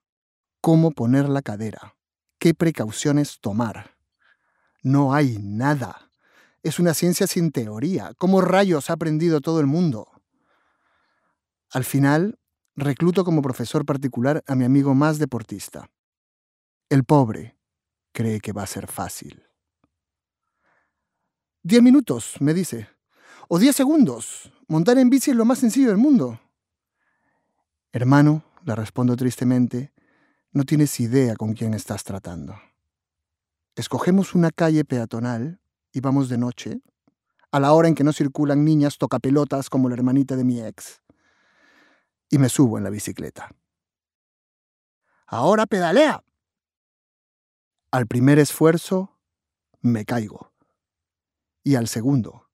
Cómo 0.61 0.93
poner 0.93 1.29
la 1.29 1.43
cadera. 1.43 1.97
Qué 2.39 2.55
precauciones 2.55 3.41
tomar. 3.41 3.97
No 4.85 5.13
hay 5.13 5.39
nada. 5.41 6.09
Es 6.63 6.79
una 6.79 6.95
ciencia 6.95 7.27
sin 7.27 7.51
teoría. 7.51 8.13
¿Cómo 8.17 8.43
rayos 8.43 8.91
ha 8.91 8.93
aprendido 8.93 9.41
todo 9.41 9.59
el 9.59 9.67
mundo? 9.67 10.07
Al 11.73 11.83
final, 11.83 12.39
recluto 12.77 13.25
como 13.25 13.43
profesor 13.43 13.85
particular 13.85 14.45
a 14.47 14.55
mi 14.55 14.65
amigo 14.65 14.95
más 14.95 15.19
deportista. 15.19 15.91
El 16.89 17.03
pobre 17.03 17.59
cree 18.13 18.39
que 18.39 18.53
va 18.53 18.63
a 18.63 18.69
ser 18.69 18.87
fácil. 18.87 19.43
Diez 21.65 21.83
minutos, 21.83 22.37
me 22.39 22.55
dice. 22.55 22.89
O 23.49 23.59
diez 23.59 23.75
segundos. 23.75 24.54
Montar 24.67 24.97
en 24.97 25.11
bici 25.11 25.31
es 25.31 25.37
lo 25.37 25.45
más 25.45 25.59
sencillo 25.59 25.89
del 25.89 25.99
mundo. 25.99 26.41
Hermano, 27.93 28.43
le 28.65 28.75
respondo 28.75 29.15
tristemente, 29.15 29.93
no 30.53 30.65
tienes 30.65 30.99
idea 31.01 31.37
con 31.37 31.53
quién 31.53 31.75
estás 31.75 32.03
tratando. 32.03 32.57
Escogemos 33.77 34.35
una 34.35 34.51
calle 34.51 34.85
peatonal 34.85 35.61
y 35.93 36.01
vamos 36.01 36.31
de 36.31 36.39
noche, 36.39 36.81
a 37.51 37.61
la 37.61 37.73
hora 37.73 37.89
en 37.89 37.95
que 37.95 38.05
no 38.05 38.13
circulan 38.13 38.65
niñas 38.65 38.97
tocapelotas 38.97 39.69
como 39.69 39.89
la 39.89 39.97
hermanita 39.97 40.35
de 40.35 40.45
mi 40.45 40.61
ex, 40.61 41.03
y 42.31 42.39
me 42.39 42.49
subo 42.49 42.79
en 42.79 42.85
la 42.85 42.91
bicicleta. 42.91 43.55
Ahora 45.27 45.67
pedalea. 45.67 46.25
Al 47.91 48.07
primer 48.07 48.39
esfuerzo, 48.39 49.13
me 49.83 50.05
caigo. 50.05 50.53
Y 51.63 51.75
al 51.75 51.87
segundo. 51.87 52.49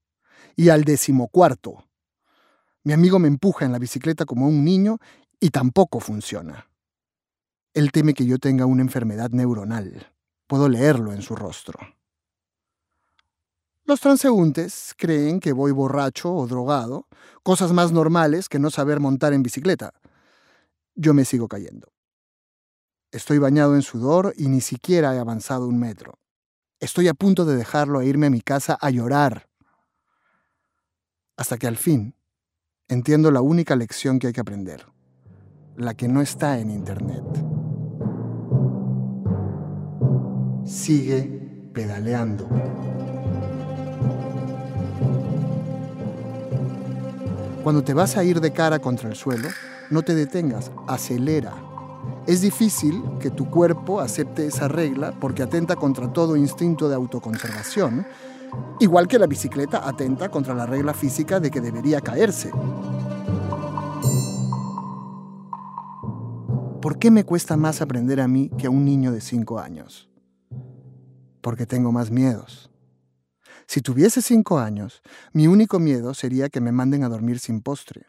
Y 0.57 0.69
al 0.69 0.85
decimocuarto 0.85 1.90
mi 2.91 2.95
amigo 2.95 3.21
me 3.21 3.29
empuja 3.29 3.65
en 3.65 3.71
la 3.71 3.79
bicicleta 3.79 4.25
como 4.25 4.49
un 4.49 4.65
niño 4.65 4.99
y 5.39 5.51
tampoco 5.51 6.01
funciona. 6.01 6.69
Él 7.73 7.93
teme 7.93 8.15
que 8.15 8.27
yo 8.27 8.39
tenga 8.39 8.67
una 8.67 8.83
enfermedad 8.83 9.31
neuronal. 9.31 10.13
Puedo 10.49 10.69
leerlo 10.69 11.13
en 11.13 11.23
su 11.23 11.37
rostro. 11.37 11.79
Los 13.85 14.01
transeúntes 14.01 14.95
creen 14.99 15.39
que 15.39 15.53
voy 15.53 15.71
borracho 15.71 16.35
o 16.35 16.49
drogado, 16.49 17.07
cosas 17.45 17.73
más 17.73 17.93
normales 17.93 18.49
que 18.49 18.59
no 18.59 18.71
saber 18.71 18.99
montar 18.99 19.35
en 19.35 19.45
bicicleta. 19.45 19.93
Yo 20.97 21.15
me 21.15 21.25
sigo 21.25 21.47
cayendo. 21.47 21.93
Estoy 23.13 23.39
bañado 23.39 23.77
en 23.77 23.83
sudor 23.83 24.35
y 24.37 24.49
ni 24.49 24.61
siquiera 24.61 25.15
he 25.15 25.21
avanzado 25.21 25.69
un 25.69 25.79
metro. 25.79 26.19
Estoy 26.81 27.07
a 27.07 27.15
punto 27.15 27.45
de 27.45 27.55
dejarlo 27.55 28.01
e 28.01 28.07
irme 28.07 28.27
a 28.27 28.31
mi 28.31 28.41
casa 28.41 28.77
a 28.81 28.91
llorar. 28.91 29.49
Hasta 31.37 31.57
que 31.57 31.69
al 31.69 31.77
fin 31.77 32.17
entiendo 32.91 33.31
la 33.31 33.41
única 33.41 33.77
lección 33.77 34.19
que 34.19 34.27
hay 34.27 34.33
que 34.33 34.41
aprender, 34.41 34.85
la 35.77 35.95
que 35.95 36.09
no 36.09 36.21
está 36.21 36.59
en 36.59 36.71
Internet. 36.71 37.23
Sigue 40.65 41.71
pedaleando. 41.73 42.49
Cuando 47.63 47.85
te 47.85 47.95
vas 47.95 48.17
a 48.17 48.25
ir 48.25 48.41
de 48.41 48.53
cara 48.53 48.81
contra 48.81 49.09
el 49.09 49.15
suelo, 49.15 49.49
no 49.91 50.03
te 50.03 50.17
detengas, 50.17 50.73
acelera. 50.89 51.55
Es 52.27 52.41
difícil 52.41 53.03
que 53.21 53.31
tu 53.31 53.49
cuerpo 53.51 54.01
acepte 54.01 54.47
esa 54.47 54.67
regla 54.67 55.15
porque 55.21 55.45
atenta 55.45 55.77
contra 55.77 56.13
todo 56.13 56.37
instinto 56.37 56.89
de 56.89 56.97
autoconservación, 56.97 58.05
igual 58.81 59.09
que 59.09 59.19
la 59.19 59.27
bicicleta 59.27 59.87
atenta 59.89 60.31
contra 60.31 60.55
la 60.55 60.67
regla 60.67 60.95
física 60.95 61.41
de 61.41 61.51
que 61.51 61.61
debería 61.61 62.01
caerse. 62.01 62.51
¿Por 66.81 66.99
qué 66.99 67.11
me 67.11 67.25
cuesta 67.25 67.57
más 67.57 67.83
aprender 67.83 68.21
a 68.21 68.29
mí 68.29 68.51
que 68.57 68.67
a 68.67 68.71
un 68.71 68.85
niño 68.85 69.13
de 69.13 69.21
5 69.21 69.59
años? 69.59 70.09
Porque 71.43 71.67
tengo 71.67 71.93
más 71.93 72.11
miedos. 72.11 72.71
Si 73.67 73.83
tuviese 73.83 74.23
5 74.23 74.59
años, 74.59 75.03
mi 75.33 75.47
único 75.47 75.79
miedo 75.79 76.15
sería 76.15 76.49
que 76.49 76.61
me 76.61 76.73
manden 76.73 77.05
a 77.05 77.09
dormir 77.09 77.39
sin 77.39 77.61
postre. 77.61 78.07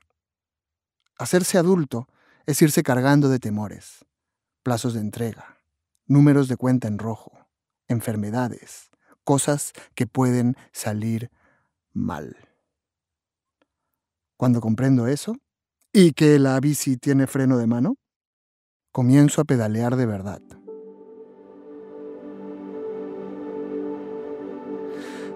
Hacerse 1.17 1.57
adulto 1.57 2.07
es 2.45 2.61
irse 2.61 2.81
cargando 2.81 3.29
de 3.29 3.39
temores, 3.39 4.05
plazos 4.63 4.93
de 4.93 5.01
entrega, 5.01 5.57
números 6.07 6.47
de 6.47 6.57
cuenta 6.57 6.87
en 6.87 6.97
rojo, 6.97 7.31
enfermedades, 7.87 8.89
cosas 9.23 9.73
que 9.95 10.07
pueden 10.07 10.55
salir 10.71 11.31
mal. 11.93 12.35
Cuando 14.37 14.61
comprendo 14.61 15.07
eso, 15.07 15.35
y 15.93 16.13
que 16.13 16.39
la 16.39 16.59
bici 16.59 16.97
tiene 16.97 17.27
freno 17.27 17.57
de 17.57 17.67
mano, 17.67 17.97
comienzo 18.91 19.41
a 19.41 19.45
pedalear 19.45 19.95
de 19.95 20.05
verdad. 20.05 20.41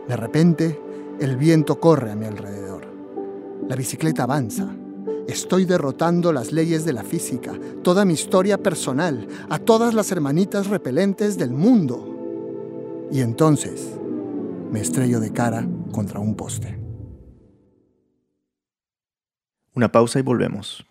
De 0.08 0.16
repente, 0.16 0.80
el 1.20 1.36
viento 1.36 1.80
corre 1.80 2.12
a 2.12 2.16
mi 2.16 2.26
alrededor. 2.26 2.86
La 3.68 3.76
bicicleta 3.76 4.24
avanza. 4.24 4.76
Estoy 5.28 5.66
derrotando 5.66 6.32
las 6.32 6.52
leyes 6.52 6.86
de 6.86 6.94
la 6.94 7.04
física, 7.04 7.54
toda 7.84 8.06
mi 8.06 8.14
historia 8.14 8.60
personal, 8.60 9.28
a 9.50 9.58
todas 9.58 9.96
las 9.96 10.12
hermanitas 10.12 10.68
repelentes 10.68 11.38
del 11.38 11.52
mundo. 11.52 12.15
Y 13.12 13.22
entonces 13.22 14.00
me 14.72 14.82
estrello 14.82 15.20
de 15.20 15.32
cara 15.32 15.68
contra 15.92 16.20
un 16.20 16.36
poste. 16.36 16.80
Una 19.74 19.92
pausa 19.92 20.20
y 20.20 20.22
volvemos. 20.22 20.86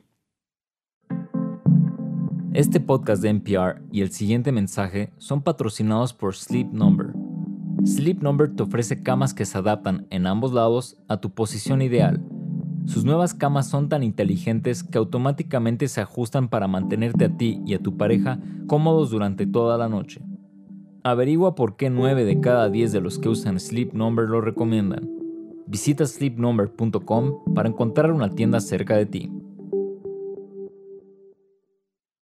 Este 2.52 2.78
podcast 2.78 3.20
de 3.20 3.30
NPR 3.30 3.82
y 3.90 4.02
el 4.02 4.12
siguiente 4.12 4.52
mensaje 4.52 5.12
son 5.18 5.42
patrocinados 5.42 6.12
por 6.12 6.36
Sleep 6.36 6.72
Number. 6.72 7.12
Sleep 7.84 8.22
Number 8.22 8.54
te 8.54 8.62
ofrece 8.62 9.02
camas 9.02 9.34
que 9.34 9.44
se 9.44 9.58
adaptan 9.58 10.06
en 10.10 10.26
ambos 10.26 10.52
lados 10.52 10.96
a 11.08 11.16
tu 11.16 11.30
posición 11.30 11.82
ideal. 11.82 12.22
Sus 12.86 13.04
nuevas 13.04 13.34
camas 13.34 13.68
son 13.68 13.88
tan 13.88 14.02
inteligentes 14.02 14.84
que 14.84 14.98
automáticamente 14.98 15.88
se 15.88 16.00
ajustan 16.00 16.48
para 16.48 16.68
mantenerte 16.68 17.24
a 17.24 17.36
ti 17.36 17.60
y 17.66 17.74
a 17.74 17.82
tu 17.82 17.96
pareja 17.96 18.38
cómodos 18.66 19.10
durante 19.10 19.46
toda 19.46 19.76
la 19.76 19.88
noche. 19.88 20.20
Averigua 21.06 21.54
por 21.54 21.76
qué 21.76 21.90
9 21.90 22.24
de 22.24 22.40
cada 22.40 22.70
10 22.70 22.92
de 22.92 23.00
los 23.02 23.18
que 23.18 23.28
usan 23.28 23.60
Sleep 23.60 23.92
Number 23.92 24.26
lo 24.26 24.40
recomiendan. 24.40 25.06
Visita 25.66 26.06
sleepnumber.com 26.06 27.54
para 27.54 27.68
encontrar 27.68 28.10
una 28.10 28.30
tienda 28.30 28.58
cerca 28.58 28.96
de 28.96 29.04
ti. 29.04 29.30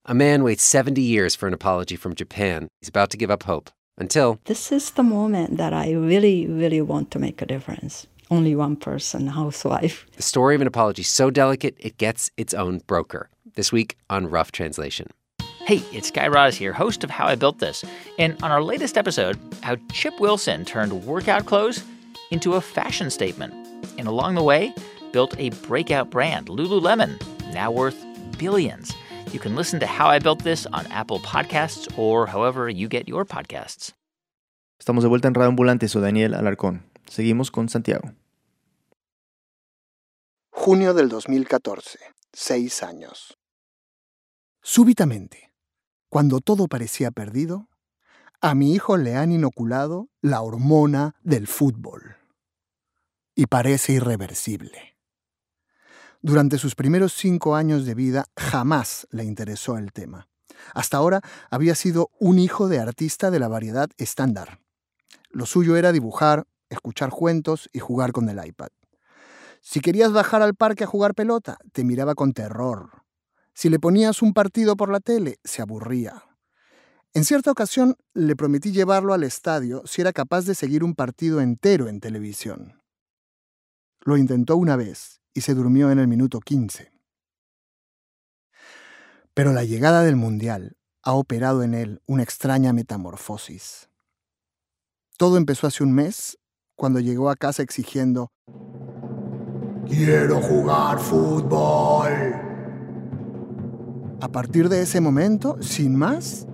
A 0.04 0.14
man 0.14 0.42
waits 0.42 0.64
70 0.64 1.00
years 1.00 1.36
for 1.36 1.46
an 1.46 1.54
apology 1.54 1.94
from 1.94 2.16
Japan. 2.16 2.66
He's 2.80 2.88
about 2.88 3.10
to 3.10 3.16
give 3.16 3.30
up 3.32 3.44
hope. 3.44 3.70
Until. 3.98 4.40
This 4.46 4.72
is 4.72 4.90
the 4.90 5.04
moment 5.04 5.58
that 5.58 5.72
I 5.72 5.92
really, 5.92 6.48
really 6.48 6.80
want 6.80 7.12
to 7.12 7.20
make 7.20 7.40
a 7.40 7.46
difference. 7.46 8.08
Only 8.32 8.56
one 8.56 8.74
person, 8.74 9.28
housewife. 9.28 10.06
The 10.16 10.22
story 10.24 10.56
of 10.56 10.60
an 10.60 10.66
apology 10.66 11.04
so 11.04 11.30
delicate 11.30 11.76
it 11.78 11.98
gets 11.98 12.32
its 12.36 12.52
own 12.52 12.80
broker. 12.88 13.28
This 13.54 13.70
week 13.70 13.96
on 14.10 14.28
Rough 14.28 14.50
Translation. 14.50 15.06
Hey, 15.64 15.80
it's 15.92 16.10
Guy 16.10 16.26
Raz 16.26 16.56
here, 16.56 16.72
host 16.72 17.04
of 17.04 17.10
How 17.10 17.26
I 17.26 17.36
Built 17.36 17.60
This. 17.60 17.84
And 18.18 18.34
on 18.42 18.50
our 18.50 18.64
latest 18.64 18.98
episode, 18.98 19.38
how 19.62 19.76
Chip 19.92 20.18
Wilson 20.18 20.64
turned 20.64 21.06
workout 21.06 21.46
clothes 21.46 21.84
into 22.32 22.54
a 22.54 22.60
fashion 22.60 23.10
statement. 23.10 23.54
And 23.96 24.08
along 24.08 24.34
the 24.34 24.42
way, 24.42 24.74
built 25.12 25.38
a 25.38 25.50
breakout 25.68 26.10
brand, 26.10 26.48
Lululemon, 26.48 27.16
now 27.52 27.70
worth 27.70 28.04
billions. 28.38 28.92
You 29.30 29.38
can 29.38 29.54
listen 29.54 29.78
to 29.78 29.86
How 29.86 30.08
I 30.08 30.18
Built 30.18 30.42
This 30.42 30.66
on 30.72 30.84
Apple 30.90 31.20
Podcasts 31.20 31.86
or 31.96 32.26
however 32.26 32.68
you 32.68 32.88
get 32.88 33.06
your 33.06 33.24
podcasts. 33.24 33.92
Estamos 34.80 35.04
de 35.04 35.08
vuelta 35.08 35.28
en 35.28 35.34
Radio 35.34 35.48
Ambulante, 35.48 35.86
soy 35.86 36.02
Daniel 36.02 36.34
Alarcón. 36.34 36.82
Seguimos 37.08 37.52
con 37.52 37.68
Santiago. 37.68 38.10
Junio 40.50 40.92
del 40.92 41.08
2014. 41.08 42.00
Seis 42.32 42.82
años. 42.82 43.38
Súbitamente, 44.60 45.51
cuando 46.12 46.40
todo 46.40 46.68
parecía 46.68 47.10
perdido, 47.10 47.70
a 48.42 48.54
mi 48.54 48.74
hijo 48.74 48.98
le 48.98 49.16
han 49.16 49.32
inoculado 49.32 50.10
la 50.20 50.42
hormona 50.42 51.14
del 51.22 51.46
fútbol. 51.46 52.18
Y 53.34 53.46
parece 53.46 53.94
irreversible. 53.94 54.98
Durante 56.20 56.58
sus 56.58 56.74
primeros 56.74 57.14
cinco 57.14 57.56
años 57.56 57.86
de 57.86 57.94
vida 57.94 58.26
jamás 58.36 59.08
le 59.10 59.24
interesó 59.24 59.78
el 59.78 59.90
tema. 59.94 60.28
Hasta 60.74 60.98
ahora 60.98 61.22
había 61.48 61.74
sido 61.74 62.10
un 62.20 62.38
hijo 62.38 62.68
de 62.68 62.78
artista 62.78 63.30
de 63.30 63.38
la 63.38 63.48
variedad 63.48 63.88
estándar. 63.96 64.60
Lo 65.30 65.46
suyo 65.46 65.76
era 65.76 65.92
dibujar, 65.92 66.46
escuchar 66.68 67.08
cuentos 67.08 67.70
y 67.72 67.78
jugar 67.78 68.12
con 68.12 68.28
el 68.28 68.46
iPad. 68.46 68.68
Si 69.62 69.80
querías 69.80 70.12
bajar 70.12 70.42
al 70.42 70.56
parque 70.56 70.84
a 70.84 70.88
jugar 70.88 71.14
pelota, 71.14 71.56
te 71.72 71.84
miraba 71.84 72.14
con 72.14 72.34
terror. 72.34 73.01
Si 73.54 73.68
le 73.68 73.78
ponías 73.78 74.22
un 74.22 74.32
partido 74.32 74.76
por 74.76 74.90
la 74.90 75.00
tele, 75.00 75.38
se 75.44 75.62
aburría. 75.62 76.24
En 77.14 77.24
cierta 77.24 77.50
ocasión 77.50 77.96
le 78.14 78.36
prometí 78.36 78.72
llevarlo 78.72 79.12
al 79.12 79.22
estadio 79.22 79.82
si 79.84 80.00
era 80.00 80.12
capaz 80.12 80.46
de 80.46 80.54
seguir 80.54 80.82
un 80.82 80.94
partido 80.94 81.40
entero 81.40 81.88
en 81.88 82.00
televisión. 82.00 82.80
Lo 84.00 84.16
intentó 84.16 84.56
una 84.56 84.76
vez 84.76 85.20
y 85.34 85.42
se 85.42 85.54
durmió 85.54 85.90
en 85.90 85.98
el 85.98 86.08
minuto 86.08 86.40
15. 86.40 86.90
Pero 89.34 89.52
la 89.52 89.64
llegada 89.64 90.02
del 90.02 90.16
Mundial 90.16 90.76
ha 91.02 91.12
operado 91.12 91.62
en 91.62 91.74
él 91.74 92.00
una 92.06 92.22
extraña 92.22 92.72
metamorfosis. 92.72 93.88
Todo 95.18 95.36
empezó 95.36 95.66
hace 95.66 95.82
un 95.82 95.92
mes, 95.92 96.38
cuando 96.74 97.00
llegó 97.00 97.30
a 97.30 97.36
casa 97.36 97.62
exigiendo, 97.62 98.32
Quiero 99.86 100.40
jugar 100.40 100.98
fútbol. 100.98 102.51
A 104.22 104.28
partir 104.28 104.68
de 104.68 104.82
ese 104.82 105.00
momento, 105.00 105.56
sin 105.60 105.96
más, 105.96 106.46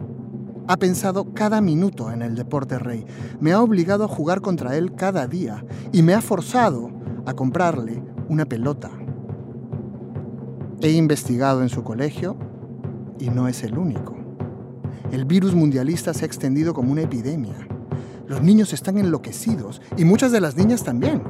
ha 0.68 0.78
pensado 0.78 1.34
cada 1.34 1.60
minuto 1.60 2.10
en 2.10 2.22
el 2.22 2.34
deporte 2.34 2.78
rey, 2.78 3.04
me 3.40 3.52
ha 3.52 3.60
obligado 3.60 4.04
a 4.04 4.08
jugar 4.08 4.40
contra 4.40 4.74
él 4.74 4.94
cada 4.94 5.26
día 5.26 5.66
y 5.92 6.00
me 6.02 6.14
ha 6.14 6.22
forzado 6.22 6.90
a 7.26 7.34
comprarle 7.34 8.02
una 8.30 8.46
pelota. 8.46 8.90
He 10.80 10.92
investigado 10.92 11.60
en 11.60 11.68
su 11.68 11.84
colegio 11.84 12.38
y 13.18 13.28
no 13.28 13.48
es 13.48 13.62
el 13.62 13.76
único. 13.76 14.16
El 15.12 15.26
virus 15.26 15.54
mundialista 15.54 16.14
se 16.14 16.24
ha 16.24 16.26
extendido 16.26 16.72
como 16.72 16.90
una 16.90 17.02
epidemia. 17.02 17.68
Los 18.26 18.40
niños 18.40 18.72
están 18.72 18.96
enloquecidos 18.96 19.82
y 19.98 20.06
muchas 20.06 20.32
de 20.32 20.40
las 20.40 20.56
niñas 20.56 20.84
también. 20.84 21.20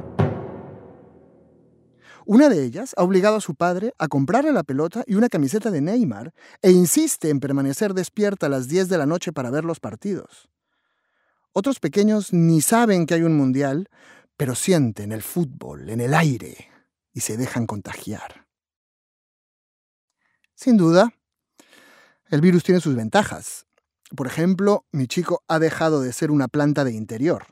Una 2.31 2.47
de 2.47 2.63
ellas 2.63 2.93
ha 2.95 3.01
obligado 3.01 3.37
a 3.37 3.41
su 3.41 3.55
padre 3.55 3.95
a 3.97 4.07
comprarle 4.07 4.51
la 4.51 4.61
pelota 4.61 5.03
y 5.07 5.15
una 5.15 5.29
camiseta 5.29 5.71
de 5.71 5.81
Neymar 5.81 6.31
e 6.61 6.69
insiste 6.69 7.31
en 7.31 7.39
permanecer 7.39 7.95
despierta 7.95 8.45
a 8.45 8.49
las 8.49 8.67
10 8.67 8.87
de 8.87 8.99
la 8.99 9.07
noche 9.07 9.33
para 9.33 9.49
ver 9.49 9.65
los 9.65 9.79
partidos. 9.79 10.47
Otros 11.53 11.79
pequeños 11.79 12.31
ni 12.31 12.61
saben 12.61 13.07
que 13.07 13.15
hay 13.15 13.23
un 13.23 13.35
mundial, 13.35 13.89
pero 14.37 14.53
sienten 14.53 15.11
el 15.11 15.23
fútbol 15.23 15.89
en 15.89 16.01
el 16.01 16.13
aire 16.13 16.69
y 17.13 17.21
se 17.21 17.35
dejan 17.35 17.65
contagiar. 17.65 18.45
Sin 20.53 20.77
duda, 20.77 21.11
el 22.29 22.41
virus 22.41 22.63
tiene 22.63 22.79
sus 22.79 22.95
ventajas. 22.95 23.65
Por 24.15 24.27
ejemplo, 24.27 24.85
mi 24.91 25.07
chico 25.07 25.43
ha 25.47 25.57
dejado 25.57 25.99
de 26.03 26.13
ser 26.13 26.29
una 26.29 26.47
planta 26.47 26.83
de 26.83 26.91
interior. 26.91 27.47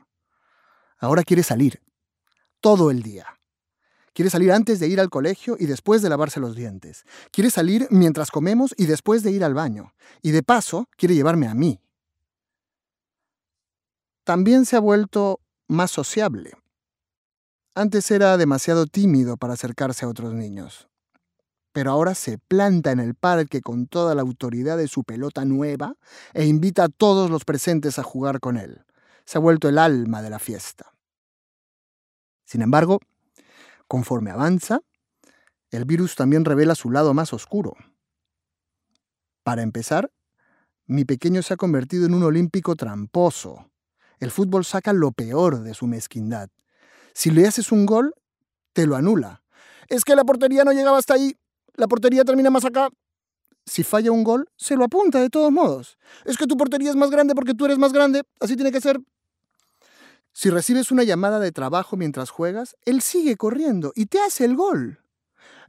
Ahora 0.98 1.24
quiere 1.24 1.42
salir, 1.42 1.82
todo 2.60 2.92
el 2.92 3.02
día 3.02 3.37
Quiere 4.18 4.30
salir 4.30 4.50
antes 4.50 4.80
de 4.80 4.88
ir 4.88 4.98
al 4.98 5.10
colegio 5.10 5.56
y 5.60 5.66
después 5.66 6.02
de 6.02 6.08
lavarse 6.08 6.40
los 6.40 6.56
dientes. 6.56 7.04
Quiere 7.30 7.50
salir 7.50 7.86
mientras 7.92 8.32
comemos 8.32 8.74
y 8.76 8.86
después 8.86 9.22
de 9.22 9.30
ir 9.30 9.44
al 9.44 9.54
baño. 9.54 9.94
Y 10.22 10.32
de 10.32 10.42
paso, 10.42 10.88
quiere 10.96 11.14
llevarme 11.14 11.46
a 11.46 11.54
mí. 11.54 11.80
También 14.24 14.66
se 14.66 14.74
ha 14.74 14.80
vuelto 14.80 15.38
más 15.68 15.92
sociable. 15.92 16.54
Antes 17.76 18.10
era 18.10 18.36
demasiado 18.36 18.86
tímido 18.86 19.36
para 19.36 19.52
acercarse 19.52 20.04
a 20.04 20.08
otros 20.08 20.34
niños. 20.34 20.88
Pero 21.70 21.92
ahora 21.92 22.16
se 22.16 22.38
planta 22.38 22.90
en 22.90 22.98
el 22.98 23.14
parque 23.14 23.60
con 23.60 23.86
toda 23.86 24.16
la 24.16 24.22
autoridad 24.22 24.78
de 24.78 24.88
su 24.88 25.04
pelota 25.04 25.44
nueva 25.44 25.94
e 26.34 26.44
invita 26.44 26.82
a 26.82 26.88
todos 26.88 27.30
los 27.30 27.44
presentes 27.44 28.00
a 28.00 28.02
jugar 28.02 28.40
con 28.40 28.56
él. 28.56 28.84
Se 29.24 29.38
ha 29.38 29.40
vuelto 29.40 29.68
el 29.68 29.78
alma 29.78 30.22
de 30.22 30.30
la 30.30 30.40
fiesta. 30.40 30.92
Sin 32.44 32.62
embargo, 32.62 32.98
Conforme 33.88 34.30
avanza, 34.30 34.80
el 35.70 35.86
virus 35.86 36.14
también 36.14 36.44
revela 36.44 36.74
su 36.74 36.90
lado 36.90 37.14
más 37.14 37.32
oscuro. 37.32 37.74
Para 39.42 39.62
empezar, 39.62 40.12
mi 40.86 41.04
pequeño 41.04 41.42
se 41.42 41.54
ha 41.54 41.56
convertido 41.56 42.06
en 42.06 42.14
un 42.14 42.22
olímpico 42.22 42.76
tramposo. 42.76 43.70
El 44.20 44.30
fútbol 44.30 44.64
saca 44.64 44.92
lo 44.92 45.12
peor 45.12 45.62
de 45.62 45.74
su 45.74 45.86
mezquindad. 45.86 46.50
Si 47.14 47.30
le 47.30 47.46
haces 47.46 47.72
un 47.72 47.86
gol, 47.86 48.14
te 48.72 48.86
lo 48.86 48.96
anula. 48.96 49.42
Es 49.88 50.04
que 50.04 50.16
la 50.16 50.24
portería 50.24 50.64
no 50.64 50.72
llegaba 50.72 50.98
hasta 50.98 51.14
ahí. 51.14 51.36
La 51.74 51.88
portería 51.88 52.24
termina 52.24 52.50
más 52.50 52.64
acá. 52.64 52.90
Si 53.64 53.84
falla 53.84 54.12
un 54.12 54.24
gol, 54.24 54.48
se 54.56 54.76
lo 54.76 54.84
apunta 54.84 55.20
de 55.20 55.30
todos 55.30 55.52
modos. 55.52 55.98
Es 56.24 56.36
que 56.36 56.46
tu 56.46 56.56
portería 56.56 56.90
es 56.90 56.96
más 56.96 57.10
grande 57.10 57.34
porque 57.34 57.54
tú 57.54 57.64
eres 57.64 57.78
más 57.78 57.92
grande. 57.92 58.22
Así 58.40 58.54
tiene 58.54 58.72
que 58.72 58.80
ser. 58.80 58.98
Si 60.40 60.50
recibes 60.50 60.92
una 60.92 61.02
llamada 61.02 61.40
de 61.40 61.50
trabajo 61.50 61.96
mientras 61.96 62.30
juegas, 62.30 62.76
él 62.84 63.02
sigue 63.02 63.34
corriendo 63.34 63.90
y 63.96 64.06
te 64.06 64.20
hace 64.20 64.44
el 64.44 64.54
gol. 64.54 65.00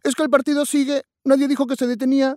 Es 0.04 0.14
que 0.14 0.22
el 0.22 0.30
partido 0.30 0.64
sigue, 0.64 1.06
nadie 1.24 1.48
dijo 1.48 1.66
que 1.66 1.76
se 1.76 1.88
detenía. 1.88 2.36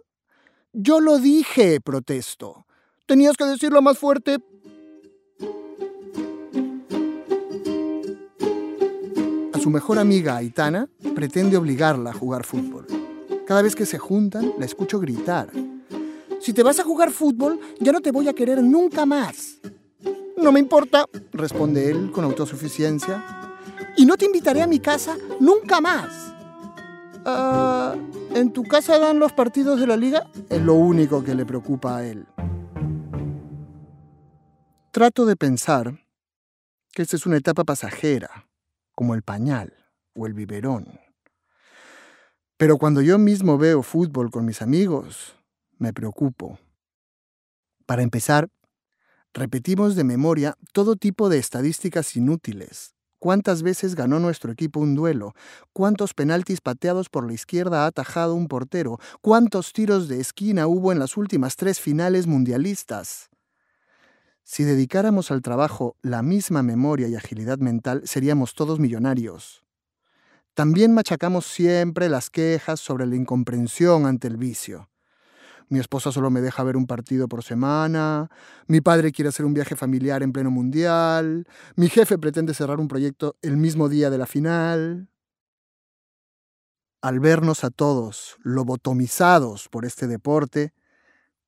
Yo 0.73 1.01
lo 1.01 1.19
dije, 1.19 1.79
protesto. 1.83 2.65
Tenías 3.05 3.37
que 3.37 3.45
decirlo 3.45 3.83
más 3.83 3.99
fuerte. 3.99 4.39
A 9.53 9.59
su 9.59 9.69
mejor 9.69 9.99
amiga, 9.99 10.37
Aitana, 10.39 10.89
pretende 11.15 11.59
obligarla 11.59 12.13
a 12.13 12.15
jugar 12.15 12.45
fútbol. 12.45 12.87
Cada 13.47 13.61
vez 13.61 13.77
que 13.77 13.85
se 13.85 13.99
juntan, 13.99 14.55
la 14.59 14.65
escucho 14.65 14.99
gritar. 14.99 15.51
Si 16.41 16.55
te 16.55 16.63
vas 16.63 16.81
a 16.81 16.85
jugar 16.85 17.11
fútbol, 17.11 17.61
ya 17.79 17.93
no 17.93 18.01
te 18.01 18.11
voy 18.11 18.27
a 18.29 18.33
querer 18.33 18.63
nunca 18.63 19.05
más. 19.05 19.59
No 20.43 20.51
me 20.51 20.59
importa, 20.59 21.07
responde 21.33 21.89
él 21.89 22.11
con 22.11 22.25
autosuficiencia. 22.25 23.25
Y 23.97 24.05
no 24.05 24.17
te 24.17 24.25
invitaré 24.25 24.61
a 24.61 24.67
mi 24.67 24.81
casa 24.81 25.17
nunca 25.39 25.81
más. 25.81 26.35
Ah, 27.25 27.95
¿En 28.35 28.53
tu 28.53 28.65
casa 28.65 28.99
dan 28.99 29.21
los 29.21 29.33
partidos 29.33 29.79
de 29.79 29.87
la 29.87 29.97
liga? 29.97 30.29
Es 30.51 30.61
lo 30.61 30.75
único 30.75 31.23
que 31.23 31.37
le 31.37 31.47
preocupa 31.47 31.99
a 31.99 32.05
él. 32.05 32.27
Trato 34.91 35.27
de 35.27 35.37
pensar 35.37 36.01
que 36.93 37.03
esta 37.03 37.15
es 37.15 37.25
una 37.25 37.37
etapa 37.37 37.63
pasajera, 37.63 38.49
como 38.97 39.15
el 39.15 39.23
pañal 39.23 39.73
o 40.15 40.27
el 40.27 40.35
biberón. 40.35 40.99
Pero 42.57 42.79
cuando 42.79 43.01
yo 43.01 43.17
mismo 43.19 43.59
veo 43.59 43.85
fútbol 43.85 44.33
con 44.33 44.45
mis 44.45 44.61
amigos, 44.61 45.37
me 45.79 45.93
preocupo. 45.93 46.59
Para 47.87 48.03
empezar, 48.03 48.49
Repetimos 49.35 49.97
de 49.97 50.05
memoria 50.05 50.59
todo 50.75 50.95
tipo 50.95 51.31
de 51.31 51.39
estadísticas 51.39 52.17
inútiles. 52.17 52.95
¿Cuántas 53.19 53.63
veces 53.63 53.95
ganó 53.95 54.19
nuestro 54.19 54.53
equipo 54.53 54.79
un 54.79 54.95
duelo? 54.95 55.33
¿Cuántos 55.73 56.13
penaltis 56.13 56.61
pateados 56.61 57.09
por 57.09 57.27
la 57.27 57.33
izquierda 57.33 57.85
ha 57.85 57.87
atajado 57.87 58.35
un 58.35 58.47
portero? 58.47 58.99
¿Cuántos 59.23 59.73
tiros 59.73 60.09
de 60.09 60.21
esquina 60.21 60.67
hubo 60.67 60.93
en 60.93 60.99
las 60.99 61.17
últimas 61.17 61.57
tres 61.57 61.81
finales 61.81 62.27
mundialistas? 62.27 63.31
Si 64.45 64.65
dedicáramos 64.65 65.31
al 65.31 65.41
trabajo 65.41 65.97
la 66.03 66.21
misma 66.21 66.63
memoria 66.63 67.09
y 67.09 67.15
agilidad 67.15 67.57
mental, 67.57 68.03
seríamos 68.05 68.53
todos 68.53 68.81
millonarios. 68.81 69.65
También 70.53 70.93
machacamos 70.93 71.47
siempre 71.47 72.11
las 72.11 72.29
quejas 72.29 72.81
sobre 72.81 73.07
la 73.07 73.17
incomprensión 73.17 74.05
ante 74.05 74.29
el 74.29 74.37
vicio. 74.37 74.92
Mi 75.73 75.79
esposa 75.79 76.13
solo 76.13 76.29
me 76.29 76.43
deja 76.43 76.63
ver 76.65 76.77
un 76.77 76.87
partido 76.87 77.29
por 77.29 77.43
semana. 77.43 78.29
Mi 78.67 78.83
padre 78.83 79.11
quiere 79.11 79.31
hacer 79.31 79.47
un 79.47 79.55
viaje 79.55 79.75
familiar 79.75 80.23
en 80.23 80.31
pleno 80.31 80.51
mundial. 80.51 81.47
Mi 81.77 81.89
jefe 81.89 82.19
pretende 82.19 82.53
cerrar 82.53 82.79
un 82.79 82.89
proyecto 82.89 83.39
el 83.41 83.57
mismo 83.57 83.89
día 83.89 84.11
de 84.11 84.19
la 84.19 84.27
final. 84.27 85.09
Al 87.01 87.21
vernos 87.21 87.65
a 87.65 87.71
todos 87.71 88.37
lobotomizados 88.43 89.71
por 89.71 89.87
este 89.87 90.07
deporte, 90.07 90.75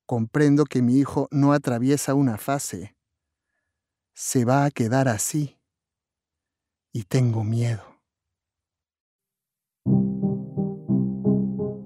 comprendo 0.07 0.65
que 0.65 0.81
mi 0.81 0.97
hijo 0.97 1.27
no 1.29 1.53
atraviesa 1.53 2.15
una 2.15 2.39
fase. 2.39 2.97
Se 4.15 4.43
va 4.43 4.65
a 4.65 4.71
quedar 4.71 5.07
así. 5.07 5.59
Y 6.91 7.03
tengo 7.03 7.43
miedo. 7.43 7.83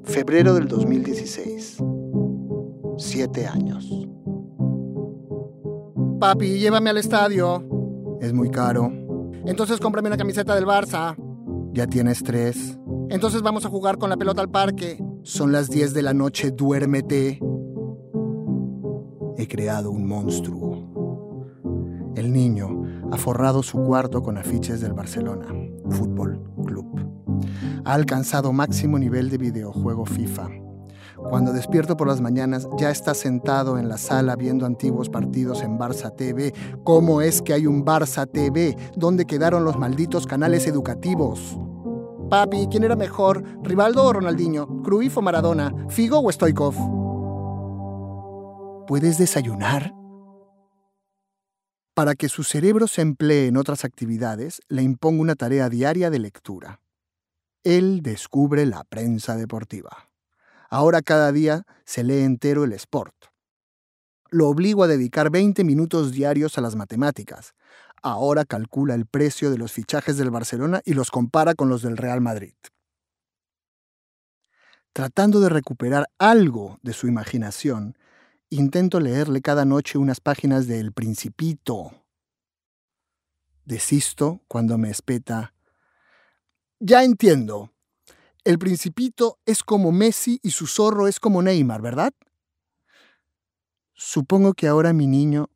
Febrero 0.05 0.53
del 0.53 0.69
2016. 0.69 1.98
Siete 2.99 3.47
años. 3.47 3.89
Papi, 6.19 6.59
llévame 6.59 6.89
al 6.89 6.97
estadio. 6.97 7.63
Es 8.21 8.33
muy 8.33 8.49
caro. 8.49 8.91
Entonces 9.45 9.79
cómprame 9.79 10.09
una 10.09 10.17
camiseta 10.17 10.53
del 10.53 10.65
Barça. 10.65 11.15
Ya 11.71 11.87
tienes 11.87 12.21
tres. 12.23 12.77
Entonces 13.09 13.41
vamos 13.41 13.65
a 13.65 13.69
jugar 13.69 13.97
con 13.97 14.09
la 14.09 14.17
pelota 14.17 14.41
al 14.41 14.49
parque. 14.49 15.01
Son 15.23 15.51
las 15.51 15.69
10 15.69 15.93
de 15.93 16.01
la 16.01 16.13
noche, 16.13 16.51
duérmete. 16.51 17.39
He 19.37 19.47
creado 19.47 19.91
un 19.91 20.05
monstruo. 20.05 20.89
El 22.15 22.33
niño 22.33 22.83
ha 23.11 23.17
forrado 23.17 23.63
su 23.63 23.81
cuarto 23.81 24.21
con 24.21 24.37
afiches 24.37 24.81
del 24.81 24.93
Barcelona 24.93 25.47
Fútbol 25.89 26.41
Club. 26.65 26.85
Ha 27.85 27.93
alcanzado 27.93 28.51
máximo 28.51 28.99
nivel 28.99 29.29
de 29.29 29.37
videojuego 29.37 30.05
FIFA 30.05 30.49
cuando 31.29 31.53
despierto 31.53 31.95
por 31.95 32.07
las 32.07 32.21
mañanas, 32.21 32.67
ya 32.77 32.89
está 32.89 33.13
sentado 33.13 33.77
en 33.77 33.87
la 33.87 33.97
sala 33.97 34.35
viendo 34.35 34.65
antiguos 34.65 35.09
partidos 35.09 35.61
en 35.61 35.77
Barça 35.77 36.15
TV. 36.15 36.53
¿Cómo 36.83 37.21
es 37.21 37.41
que 37.41 37.53
hay 37.53 37.67
un 37.67 37.85
Barça 37.85 38.29
TV? 38.29 38.75
¿Dónde 38.95 39.25
quedaron 39.25 39.63
los 39.63 39.77
malditos 39.77 40.25
canales 40.25 40.65
educativos? 40.65 41.57
Papi, 42.29 42.67
¿quién 42.69 42.83
era 42.83 42.95
mejor? 42.95 43.43
¿Rivaldo 43.63 44.03
o 44.03 44.13
Ronaldinho? 44.13 44.81
¿Cruyff 44.83 45.17
o 45.17 45.21
Maradona? 45.21 45.73
¿Figo 45.89 46.19
o 46.19 46.31
Stoikov? 46.31 46.75
¿Puedes 48.87 49.17
desayunar? 49.17 49.93
Para 51.93 52.15
que 52.15 52.29
su 52.29 52.43
cerebro 52.43 52.87
se 52.87 53.01
emplee 53.01 53.47
en 53.47 53.57
otras 53.57 53.85
actividades, 53.85 54.61
le 54.67 54.81
impongo 54.83 55.21
una 55.21 55.35
tarea 55.35 55.69
diaria 55.69 56.09
de 56.09 56.19
lectura. 56.19 56.81
Él 57.63 58.01
descubre 58.01 58.65
la 58.65 58.83
prensa 58.83 59.35
deportiva. 59.35 60.08
Ahora 60.69 61.01
cada 61.01 61.31
día 61.31 61.65
se 61.83 62.03
lee 62.03 62.21
entero 62.21 62.63
el 62.63 62.73
Sport. 62.73 63.15
Lo 64.29 64.47
obligo 64.47 64.83
a 64.83 64.87
dedicar 64.87 65.31
20 65.31 65.63
minutos 65.63 66.11
diarios 66.11 66.57
a 66.57 66.61
las 66.61 66.75
matemáticas. 66.75 67.55
Ahora 68.03 68.45
calcula 68.45 68.93
el 68.93 69.07
precio 69.07 69.49
de 69.49 69.57
los 69.57 69.71
fichajes 69.71 70.17
del 70.17 70.29
Barcelona 70.29 70.81
y 70.85 70.93
los 70.93 71.09
compara 71.09 71.55
con 71.55 71.69
los 71.69 71.81
del 71.81 71.97
Real 71.97 72.21
Madrid. 72.21 72.53
Tratando 74.93 75.39
de 75.39 75.49
recuperar 75.49 76.07
algo 76.19 76.77
de 76.83 76.93
su 76.93 77.07
imaginación, 77.07 77.97
intento 78.49 78.99
leerle 78.99 79.41
cada 79.41 79.65
noche 79.65 79.97
unas 79.97 80.19
páginas 80.19 80.67
de 80.67 80.79
El 80.79 80.93
Principito. 80.93 81.91
Desisto 83.65 84.41
cuando 84.47 84.77
me 84.77 84.89
espeta. 84.89 85.53
Ya 86.79 87.03
entiendo. 87.03 87.71
El 88.43 88.57
principito 88.57 89.39
es 89.45 89.63
como 89.63 89.91
Messi 89.91 90.39
y 90.41 90.51
su 90.51 90.67
zorro 90.67 91.07
es 91.07 91.19
como 91.19 91.41
Neymar, 91.41 91.81
¿verdad? 91.81 92.13
Supongo 93.93 94.53
que 94.53 94.67
ahora 94.67 94.93
mi 94.93 95.07
niño 95.07 95.49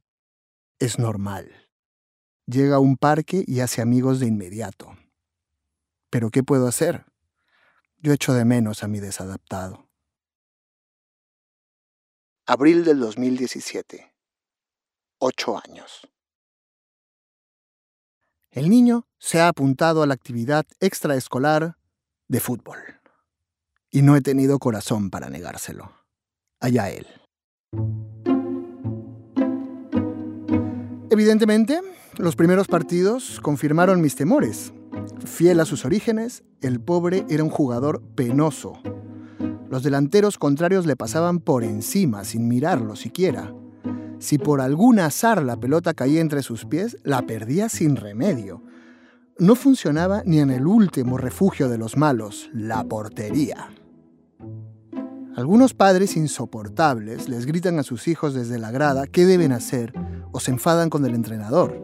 es 0.80 1.00
normal. 1.00 1.70
Llega 2.46 2.76
a 2.76 2.80
un 2.80 2.98
parque 2.98 3.46
y 3.48 3.62
hace 3.62 3.82
amigos 3.82 4.20
de 4.20 4.28
inmediato. 4.28 4.98
Pero 6.10 6.30
¿qué 6.30 6.44
puedo 6.44 6.68
hacer? 6.68 7.06
Yo 8.00 8.12
echo 8.12 8.34
de 8.34 8.44
menos 8.44 8.84
a 8.84 8.90
mi 8.90 9.00
desadaptado. 9.00 9.88
Abril 12.46 12.84
del 12.84 13.00
2017. 13.00 14.14
Ocho 15.20 15.58
años. 15.58 16.06
El 18.52 18.70
niño 18.70 19.08
se 19.18 19.40
ha 19.40 19.48
apuntado 19.48 20.04
a 20.04 20.06
la 20.06 20.14
actividad 20.14 20.66
extraescolar 20.82 21.78
de 22.34 22.40
fútbol. 22.40 22.80
Y 23.92 24.02
no 24.02 24.16
he 24.16 24.22
tenido 24.22 24.58
corazón 24.58 25.12
para 25.12 25.30
negárselo. 25.30 25.92
Allá 26.60 26.90
él. 26.90 27.06
Evidentemente, 31.12 31.80
los 32.18 32.36
primeros 32.36 32.68
partidos 32.68 33.40
confirmaron 33.40 34.02
mis 34.02 34.16
temores. 34.16 34.74
Fiel 35.24 35.60
a 35.60 35.66
sus 35.66 35.86
orígenes, 35.86 36.44
el 36.62 36.82
pobre 36.82 37.24
era 37.30 37.44
un 37.44 37.52
jugador 37.52 38.02
penoso. 38.16 38.82
Los 39.70 39.84
delanteros 39.84 40.40
contrarios 40.40 40.88
le 40.88 40.96
pasaban 40.96 41.38
por 41.38 41.64
encima, 41.64 42.24
sin 42.24 42.48
mirarlo 42.48 42.96
siquiera. 42.96 43.54
Si 44.18 44.40
por 44.40 44.60
algún 44.60 45.00
azar 45.00 45.44
la 45.44 45.58
pelota 45.58 45.94
caía 45.94 46.20
entre 46.20 46.42
sus 46.42 46.66
pies, 46.66 46.98
la 47.04 47.28
perdía 47.28 47.70
sin 47.70 47.96
remedio 47.96 48.64
no 49.40 49.56
funcionaba 49.56 50.24
ni 50.26 50.40
en 50.40 50.52
el 50.52 50.68
último 50.68 51.18
refugio 51.18 51.70
de 51.70 51.78
los 51.78 51.98
malos, 51.98 52.50
la 52.54 52.84
portería. 52.84 53.74
Algunos 55.36 55.74
padres 55.74 56.16
insoportables 56.16 57.28
les 57.28 57.48
gritan 57.48 57.80
a 57.80 57.84
sus 57.84 58.08
hijos 58.08 58.36
desde 58.36 58.60
la 58.60 58.70
grada 58.70 59.08
qué 59.08 59.26
deben 59.26 59.52
hacer 59.52 59.92
o 60.32 60.40
se 60.40 60.52
enfadan 60.52 60.92
con 60.92 61.06
el 61.06 61.16
entrenador. 61.16 61.82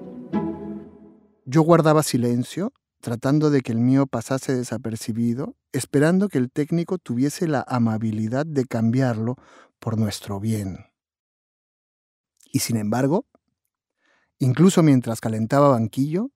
Yo 1.46 1.64
guardaba 1.64 2.04
silencio, 2.04 2.74
tratando 3.02 3.50
de 3.50 3.62
que 3.62 3.72
el 3.72 3.80
mío 3.80 4.06
pasase 4.06 4.56
desapercibido, 4.56 5.56
esperando 5.72 6.30
que 6.30 6.38
el 6.38 6.52
técnico 6.52 7.00
tuviese 7.00 7.48
la 7.48 7.66
amabilidad 7.68 8.46
de 8.46 8.66
cambiarlo 8.66 9.36
por 9.80 9.98
nuestro 9.98 10.40
bien. 10.40 10.86
Y 12.52 12.60
sin 12.60 12.78
embargo, 12.78 13.26
incluso 14.38 14.84
mientras 14.84 15.22
calentaba 15.22 15.70
banquillo, 15.70 16.30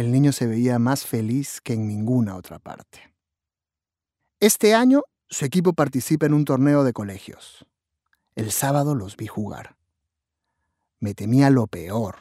el 0.00 0.10
niño 0.12 0.32
se 0.32 0.46
veía 0.46 0.78
más 0.78 1.04
feliz 1.04 1.60
que 1.60 1.74
en 1.74 1.86
ninguna 1.86 2.34
otra 2.34 2.58
parte. 2.58 3.12
Este 4.40 4.74
año 4.74 5.02
su 5.28 5.44
equipo 5.44 5.74
participa 5.74 6.24
en 6.24 6.32
un 6.32 6.46
torneo 6.46 6.84
de 6.84 6.94
colegios. 6.94 7.66
El 8.34 8.50
sábado 8.50 8.94
los 8.94 9.18
vi 9.18 9.26
jugar. 9.26 9.76
Me 11.00 11.12
temía 11.12 11.50
lo 11.50 11.66
peor. 11.66 12.16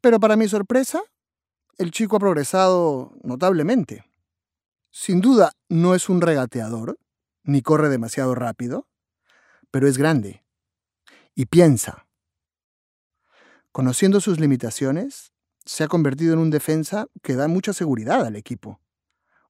Pero 0.00 0.18
para 0.18 0.36
mi 0.36 0.48
sorpresa, 0.48 1.00
el 1.78 1.92
chico 1.92 2.16
ha 2.16 2.20
progresado 2.20 3.12
notablemente. 3.22 4.04
Sin 4.90 5.20
duda, 5.20 5.52
no 5.68 5.94
es 5.94 6.08
un 6.08 6.20
regateador, 6.20 6.98
ni 7.44 7.62
corre 7.62 7.88
demasiado 7.88 8.34
rápido, 8.34 8.88
pero 9.70 9.86
es 9.86 9.96
grande. 9.96 10.44
Y 11.36 11.46
piensa. 11.46 12.08
Conociendo 13.70 14.20
sus 14.20 14.40
limitaciones, 14.40 15.32
se 15.66 15.84
ha 15.84 15.88
convertido 15.88 16.32
en 16.32 16.38
un 16.38 16.50
defensa 16.50 17.08
que 17.22 17.34
da 17.34 17.48
mucha 17.48 17.72
seguridad 17.72 18.24
al 18.24 18.36
equipo. 18.36 18.80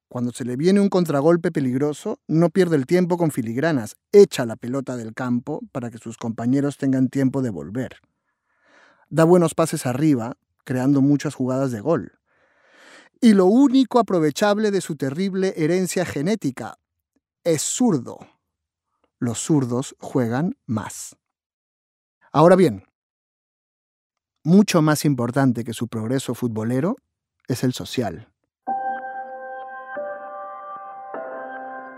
Cuando 0.09 0.33
se 0.33 0.45
le 0.45 0.57
viene 0.57 0.81
un 0.81 0.89
contragolpe 0.89 1.53
peligroso, 1.53 2.21
no 2.27 2.49
pierde 2.49 2.77
el 2.77 2.87
tiempo 2.87 3.19
con 3.19 3.31
filigranas, 3.31 3.97
echa 4.13 4.47
la 4.47 4.57
pelota 4.57 4.97
del 4.97 5.15
campo 5.15 5.61
para 5.73 5.91
que 5.91 5.99
sus 5.99 6.17
compañeros 6.17 6.79
tengan 6.79 7.09
tiempo 7.09 7.43
de 7.43 7.51
volver. 7.51 7.97
Da 9.09 9.25
buenos 9.25 9.55
pases 9.55 9.85
arriba, 9.85 10.37
creando 10.65 11.03
muchas 11.03 11.35
jugadas 11.35 11.71
de 11.71 11.81
gol. 11.81 12.19
Y 13.21 13.35
lo 13.35 13.47
único 13.47 13.99
aprovechable 13.99 14.71
de 14.71 14.81
su 14.81 14.97
terrible 14.97 15.55
herencia 15.57 16.05
genética 16.05 16.79
es 17.45 17.63
zurdo. 17.63 18.19
Los 19.19 19.39
zurdos 19.39 19.97
juegan 19.99 20.57
más. 20.67 21.17
Ahora 22.33 22.57
bien, 22.57 22.85
mucho 24.47 24.81
más 24.81 25.05
importante 25.05 25.65
que 25.65 25.73
su 25.73 25.89
progreso 25.89 26.33
futbolero 26.33 26.95
es 27.49 27.65
el 27.65 27.73
social. 27.73 28.29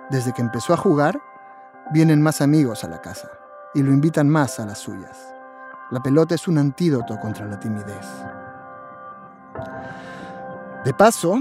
Desde 0.09 0.33
que 0.33 0.41
empezó 0.41 0.73
a 0.73 0.79
jugar, 0.79 1.21
vienen 1.93 2.23
más 2.23 2.41
amigos 2.41 2.85
a 2.85 2.89
la 2.89 3.03
casa 3.03 3.29
y 3.75 3.83
lo 3.83 3.93
invitan 3.93 4.31
más 4.31 4.59
a 4.61 4.65
las 4.65 4.79
suyas. 4.79 5.35
La 5.91 6.01
pelota 6.01 6.35
es 6.35 6.49
un 6.49 6.57
antídoto 6.57 7.21
contra 7.21 7.45
la 7.45 7.61
timidez. 7.61 8.07
De 10.87 10.95
paso, 10.95 11.39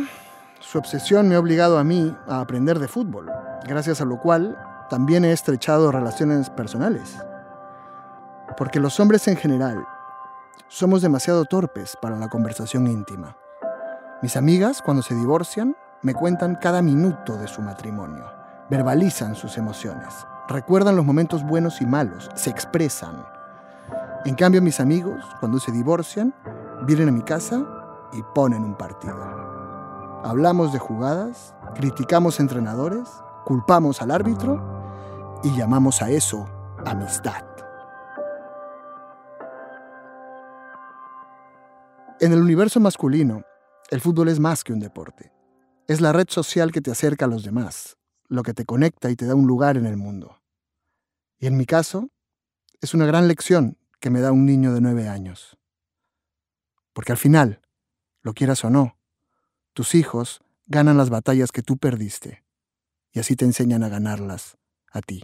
su 0.60 0.78
obsesión 0.78 1.30
me 1.30 1.36
ha 1.36 1.40
obligado 1.40 1.78
a 1.78 1.86
mí 1.86 2.14
a 2.28 2.42
aprender 2.42 2.80
de 2.80 2.90
fútbol, 2.90 3.32
gracias 3.66 4.02
a 4.02 4.06
lo 4.06 4.20
cual 4.20 4.58
también 4.90 5.24
he 5.24 5.32
estrechado 5.32 5.90
relaciones 5.90 6.50
personales. 6.50 7.18
Porque 8.58 8.82
los 8.82 9.00
hombres 9.00 9.26
en 9.30 9.38
general 9.38 9.88
somos 10.68 11.02
demasiado 11.02 11.46
torpes 11.46 11.98
para 12.02 12.18
la 12.18 12.30
conversación 12.30 12.88
íntima. 12.88 13.38
Mis 14.22 14.36
amigas, 14.36 14.82
cuando 14.82 15.04
se 15.04 15.16
divorcian, 15.16 15.76
me 16.02 16.14
cuentan 16.14 16.56
cada 16.56 16.82
minuto 16.82 17.38
de 17.38 17.48
su 17.48 17.62
matrimonio, 17.62 18.26
verbalizan 18.70 19.36
sus 19.36 19.58
emociones, 19.58 20.14
recuerdan 20.48 20.96
los 20.96 21.06
momentos 21.06 21.44
buenos 21.44 21.82
y 21.82 21.86
malos, 21.86 22.30
se 22.36 22.50
expresan. 22.50 23.26
En 24.26 24.36
cambio, 24.36 24.62
mis 24.62 24.80
amigos, 24.80 25.24
cuando 25.40 25.60
se 25.60 25.72
divorcian, 25.72 26.34
vienen 26.84 27.10
a 27.10 27.12
mi 27.12 27.22
casa 27.22 27.64
y 28.14 28.22
ponen 28.36 28.64
un 28.64 28.76
partido. 28.76 29.18
Hablamos 30.24 30.74
de 30.74 30.80
jugadas, 30.80 31.54
criticamos 31.76 32.40
entrenadores, 32.40 33.08
culpamos 33.46 34.02
al 34.02 34.12
árbitro 34.12 34.62
y 35.44 35.56
llamamos 35.56 36.02
a 36.02 36.10
eso 36.10 36.48
amistad. 36.86 37.57
En 42.20 42.34
el 42.34 42.40
universo 42.40 42.80
masculino, 42.80 43.44
el 43.92 44.02
fútbol 44.02 44.30
es 44.30 44.40
más 44.40 44.64
que 44.64 44.74
un 44.74 44.80
deporte. 44.80 45.32
Es 45.88 46.02
la 46.02 46.14
red 46.14 46.26
social 46.30 46.72
que 46.72 46.82
te 46.82 46.90
acerca 46.90 47.26
a 47.26 47.28
los 47.28 47.44
demás, 47.44 47.96
lo 48.28 48.42
que 48.42 48.56
te 48.56 48.66
conecta 48.66 49.12
y 49.12 49.16
te 49.16 49.28
da 49.28 49.36
un 49.36 49.46
lugar 49.46 49.78
en 49.78 49.86
el 49.86 49.98
mundo. 49.98 50.42
Y 51.38 51.46
en 51.46 51.58
mi 51.58 51.68
caso, 51.68 52.10
es 52.82 52.96
una 52.96 53.06
gran 53.06 53.28
lección 53.28 53.78
que 54.00 54.10
me 54.10 54.22
da 54.22 54.32
un 54.32 54.48
niño 54.48 54.74
de 54.74 54.82
nueve 54.82 55.08
años. 55.08 55.60
Porque 56.92 57.12
al 57.12 57.20
final, 57.20 57.62
lo 58.24 58.34
quieras 58.34 58.66
o 58.66 58.72
no, 58.72 58.98
tus 59.74 59.94
hijos 59.94 60.42
ganan 60.66 60.98
las 60.98 61.12
batallas 61.12 61.52
que 61.52 61.62
tú 61.62 61.78
perdiste 61.78 62.44
y 63.12 63.20
así 63.20 63.36
te 63.36 63.46
enseñan 63.46 63.84
a 63.84 63.90
ganarlas 63.90 64.58
a 64.92 65.02
ti. 65.02 65.24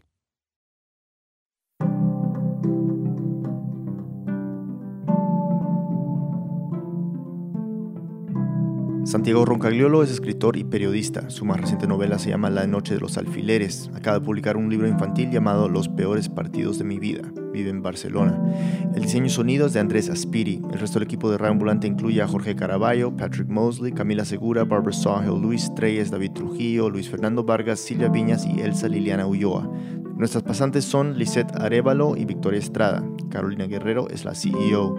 Santiago 9.13 9.45
Roncagliolo 9.45 10.01
es 10.01 10.09
escritor 10.09 10.57
y 10.57 10.63
periodista. 10.63 11.29
Su 11.29 11.45
más 11.45 11.61
reciente 11.61 11.85
novela 11.85 12.17
se 12.17 12.31
llama 12.31 12.49
La 12.49 12.65
Noche 12.65 12.95
de 12.95 12.99
los 12.99 13.15
Alfileres. 13.19 13.91
Acaba 13.93 14.17
de 14.17 14.25
publicar 14.25 14.57
un 14.57 14.71
libro 14.71 14.87
infantil 14.87 15.29
llamado 15.29 15.69
Los 15.69 15.87
peores 15.87 16.29
partidos 16.29 16.79
de 16.79 16.83
mi 16.83 16.97
vida. 16.97 17.21
Vive 17.53 17.69
en 17.69 17.83
Barcelona. 17.83 18.41
El 18.95 19.03
diseño 19.03 19.27
y 19.27 19.29
sonido 19.29 19.67
es 19.67 19.73
de 19.73 19.81
Andrés 19.81 20.09
Aspiri. 20.09 20.63
El 20.71 20.79
resto 20.79 20.97
del 20.97 21.05
equipo 21.05 21.29
de 21.29 21.37
Radio 21.37 21.51
Ambulante 21.51 21.85
incluye 21.85 22.23
a 22.23 22.27
Jorge 22.27 22.55
Caraballo, 22.55 23.15
Patrick 23.15 23.49
Mosley, 23.49 23.91
Camila 23.91 24.25
Segura, 24.25 24.63
Barbara 24.63 24.93
Sawhill, 24.93 25.39
Luis 25.39 25.71
Treyes, 25.75 26.09
David 26.09 26.31
Trujillo, 26.31 26.89
Luis 26.89 27.07
Fernando 27.07 27.43
Vargas, 27.43 27.81
Silvia 27.81 28.09
Viñas 28.09 28.47
y 28.47 28.61
Elsa 28.61 28.87
Liliana 28.87 29.27
Ulloa. 29.27 29.69
Nuestras 30.15 30.43
pasantes 30.43 30.85
son 30.85 31.17
Lisette 31.17 31.55
Arevalo 31.55 32.15
y 32.15 32.25
Victoria 32.25 32.59
Estrada. 32.59 33.03
Carolina 33.29 33.65
Guerrero 33.65 34.09
es 34.09 34.25
la 34.25 34.35
CEO. 34.35 34.95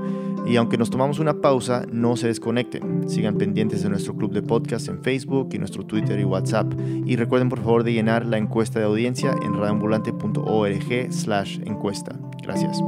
Y 0.46 0.56
aunque 0.56 0.76
nos 0.76 0.90
tomamos 0.90 1.18
una 1.18 1.40
pausa, 1.40 1.86
no 1.90 2.16
se 2.16 2.26
desconecten. 2.26 3.08
Sigan 3.08 3.36
pendientes 3.36 3.82
de 3.82 3.88
nuestro 3.88 4.14
club 4.14 4.32
de 4.32 4.42
podcast 4.42 4.88
en 4.88 5.02
Facebook 5.02 5.50
y 5.52 5.58
nuestro 5.58 5.86
Twitter 5.86 6.18
y 6.18 6.24
WhatsApp. 6.24 6.72
Y 7.06 7.16
recuerden 7.16 7.48
por 7.48 7.60
favor 7.60 7.84
de 7.84 7.92
llenar 7.92 8.26
la 8.26 8.38
encuesta 8.38 8.80
de 8.80 8.86
audiencia 8.86 9.34
en 9.42 9.54
radioambulante.org 9.54 11.12
slash 11.12 11.60
encuesta. 11.64 12.18
Gracias. 12.42 12.78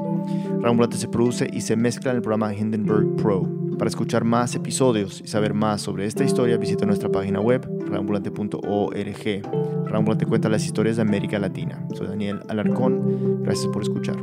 Radioambulante 0.57 0.97
se 0.97 1.09
produce 1.09 1.49
y 1.53 1.61
se 1.61 1.77
mezcla 1.77 2.11
en 2.11 2.17
el 2.17 2.23
programa 2.23 2.55
Hindenburg 2.55 3.17
Pro. 3.17 3.66
Para 3.79 3.89
escuchar 3.89 4.25
más 4.25 4.55
episodios 4.55 5.21
y 5.21 5.29
saber 5.29 5.53
más 5.53 5.83
sobre 5.83 6.07
esta 6.07 6.25
historia, 6.25 6.57
visita 6.57 6.87
nuestra 6.87 7.11
página 7.11 7.41
web, 7.41 7.69
radioambulante.org. 7.81 9.43
Radioambulante 9.85 10.27
cuenta 10.27 10.49
las 10.49 10.65
historias 10.65 10.97
de 10.97 11.03
América 11.03 11.39
Latina. 11.39 11.87
Soy 11.95 12.07
Daniel 12.07 12.41
Alarcón. 12.49 13.43
Gracias 13.43 13.67
por 13.69 13.83
escuchar. 13.83 14.17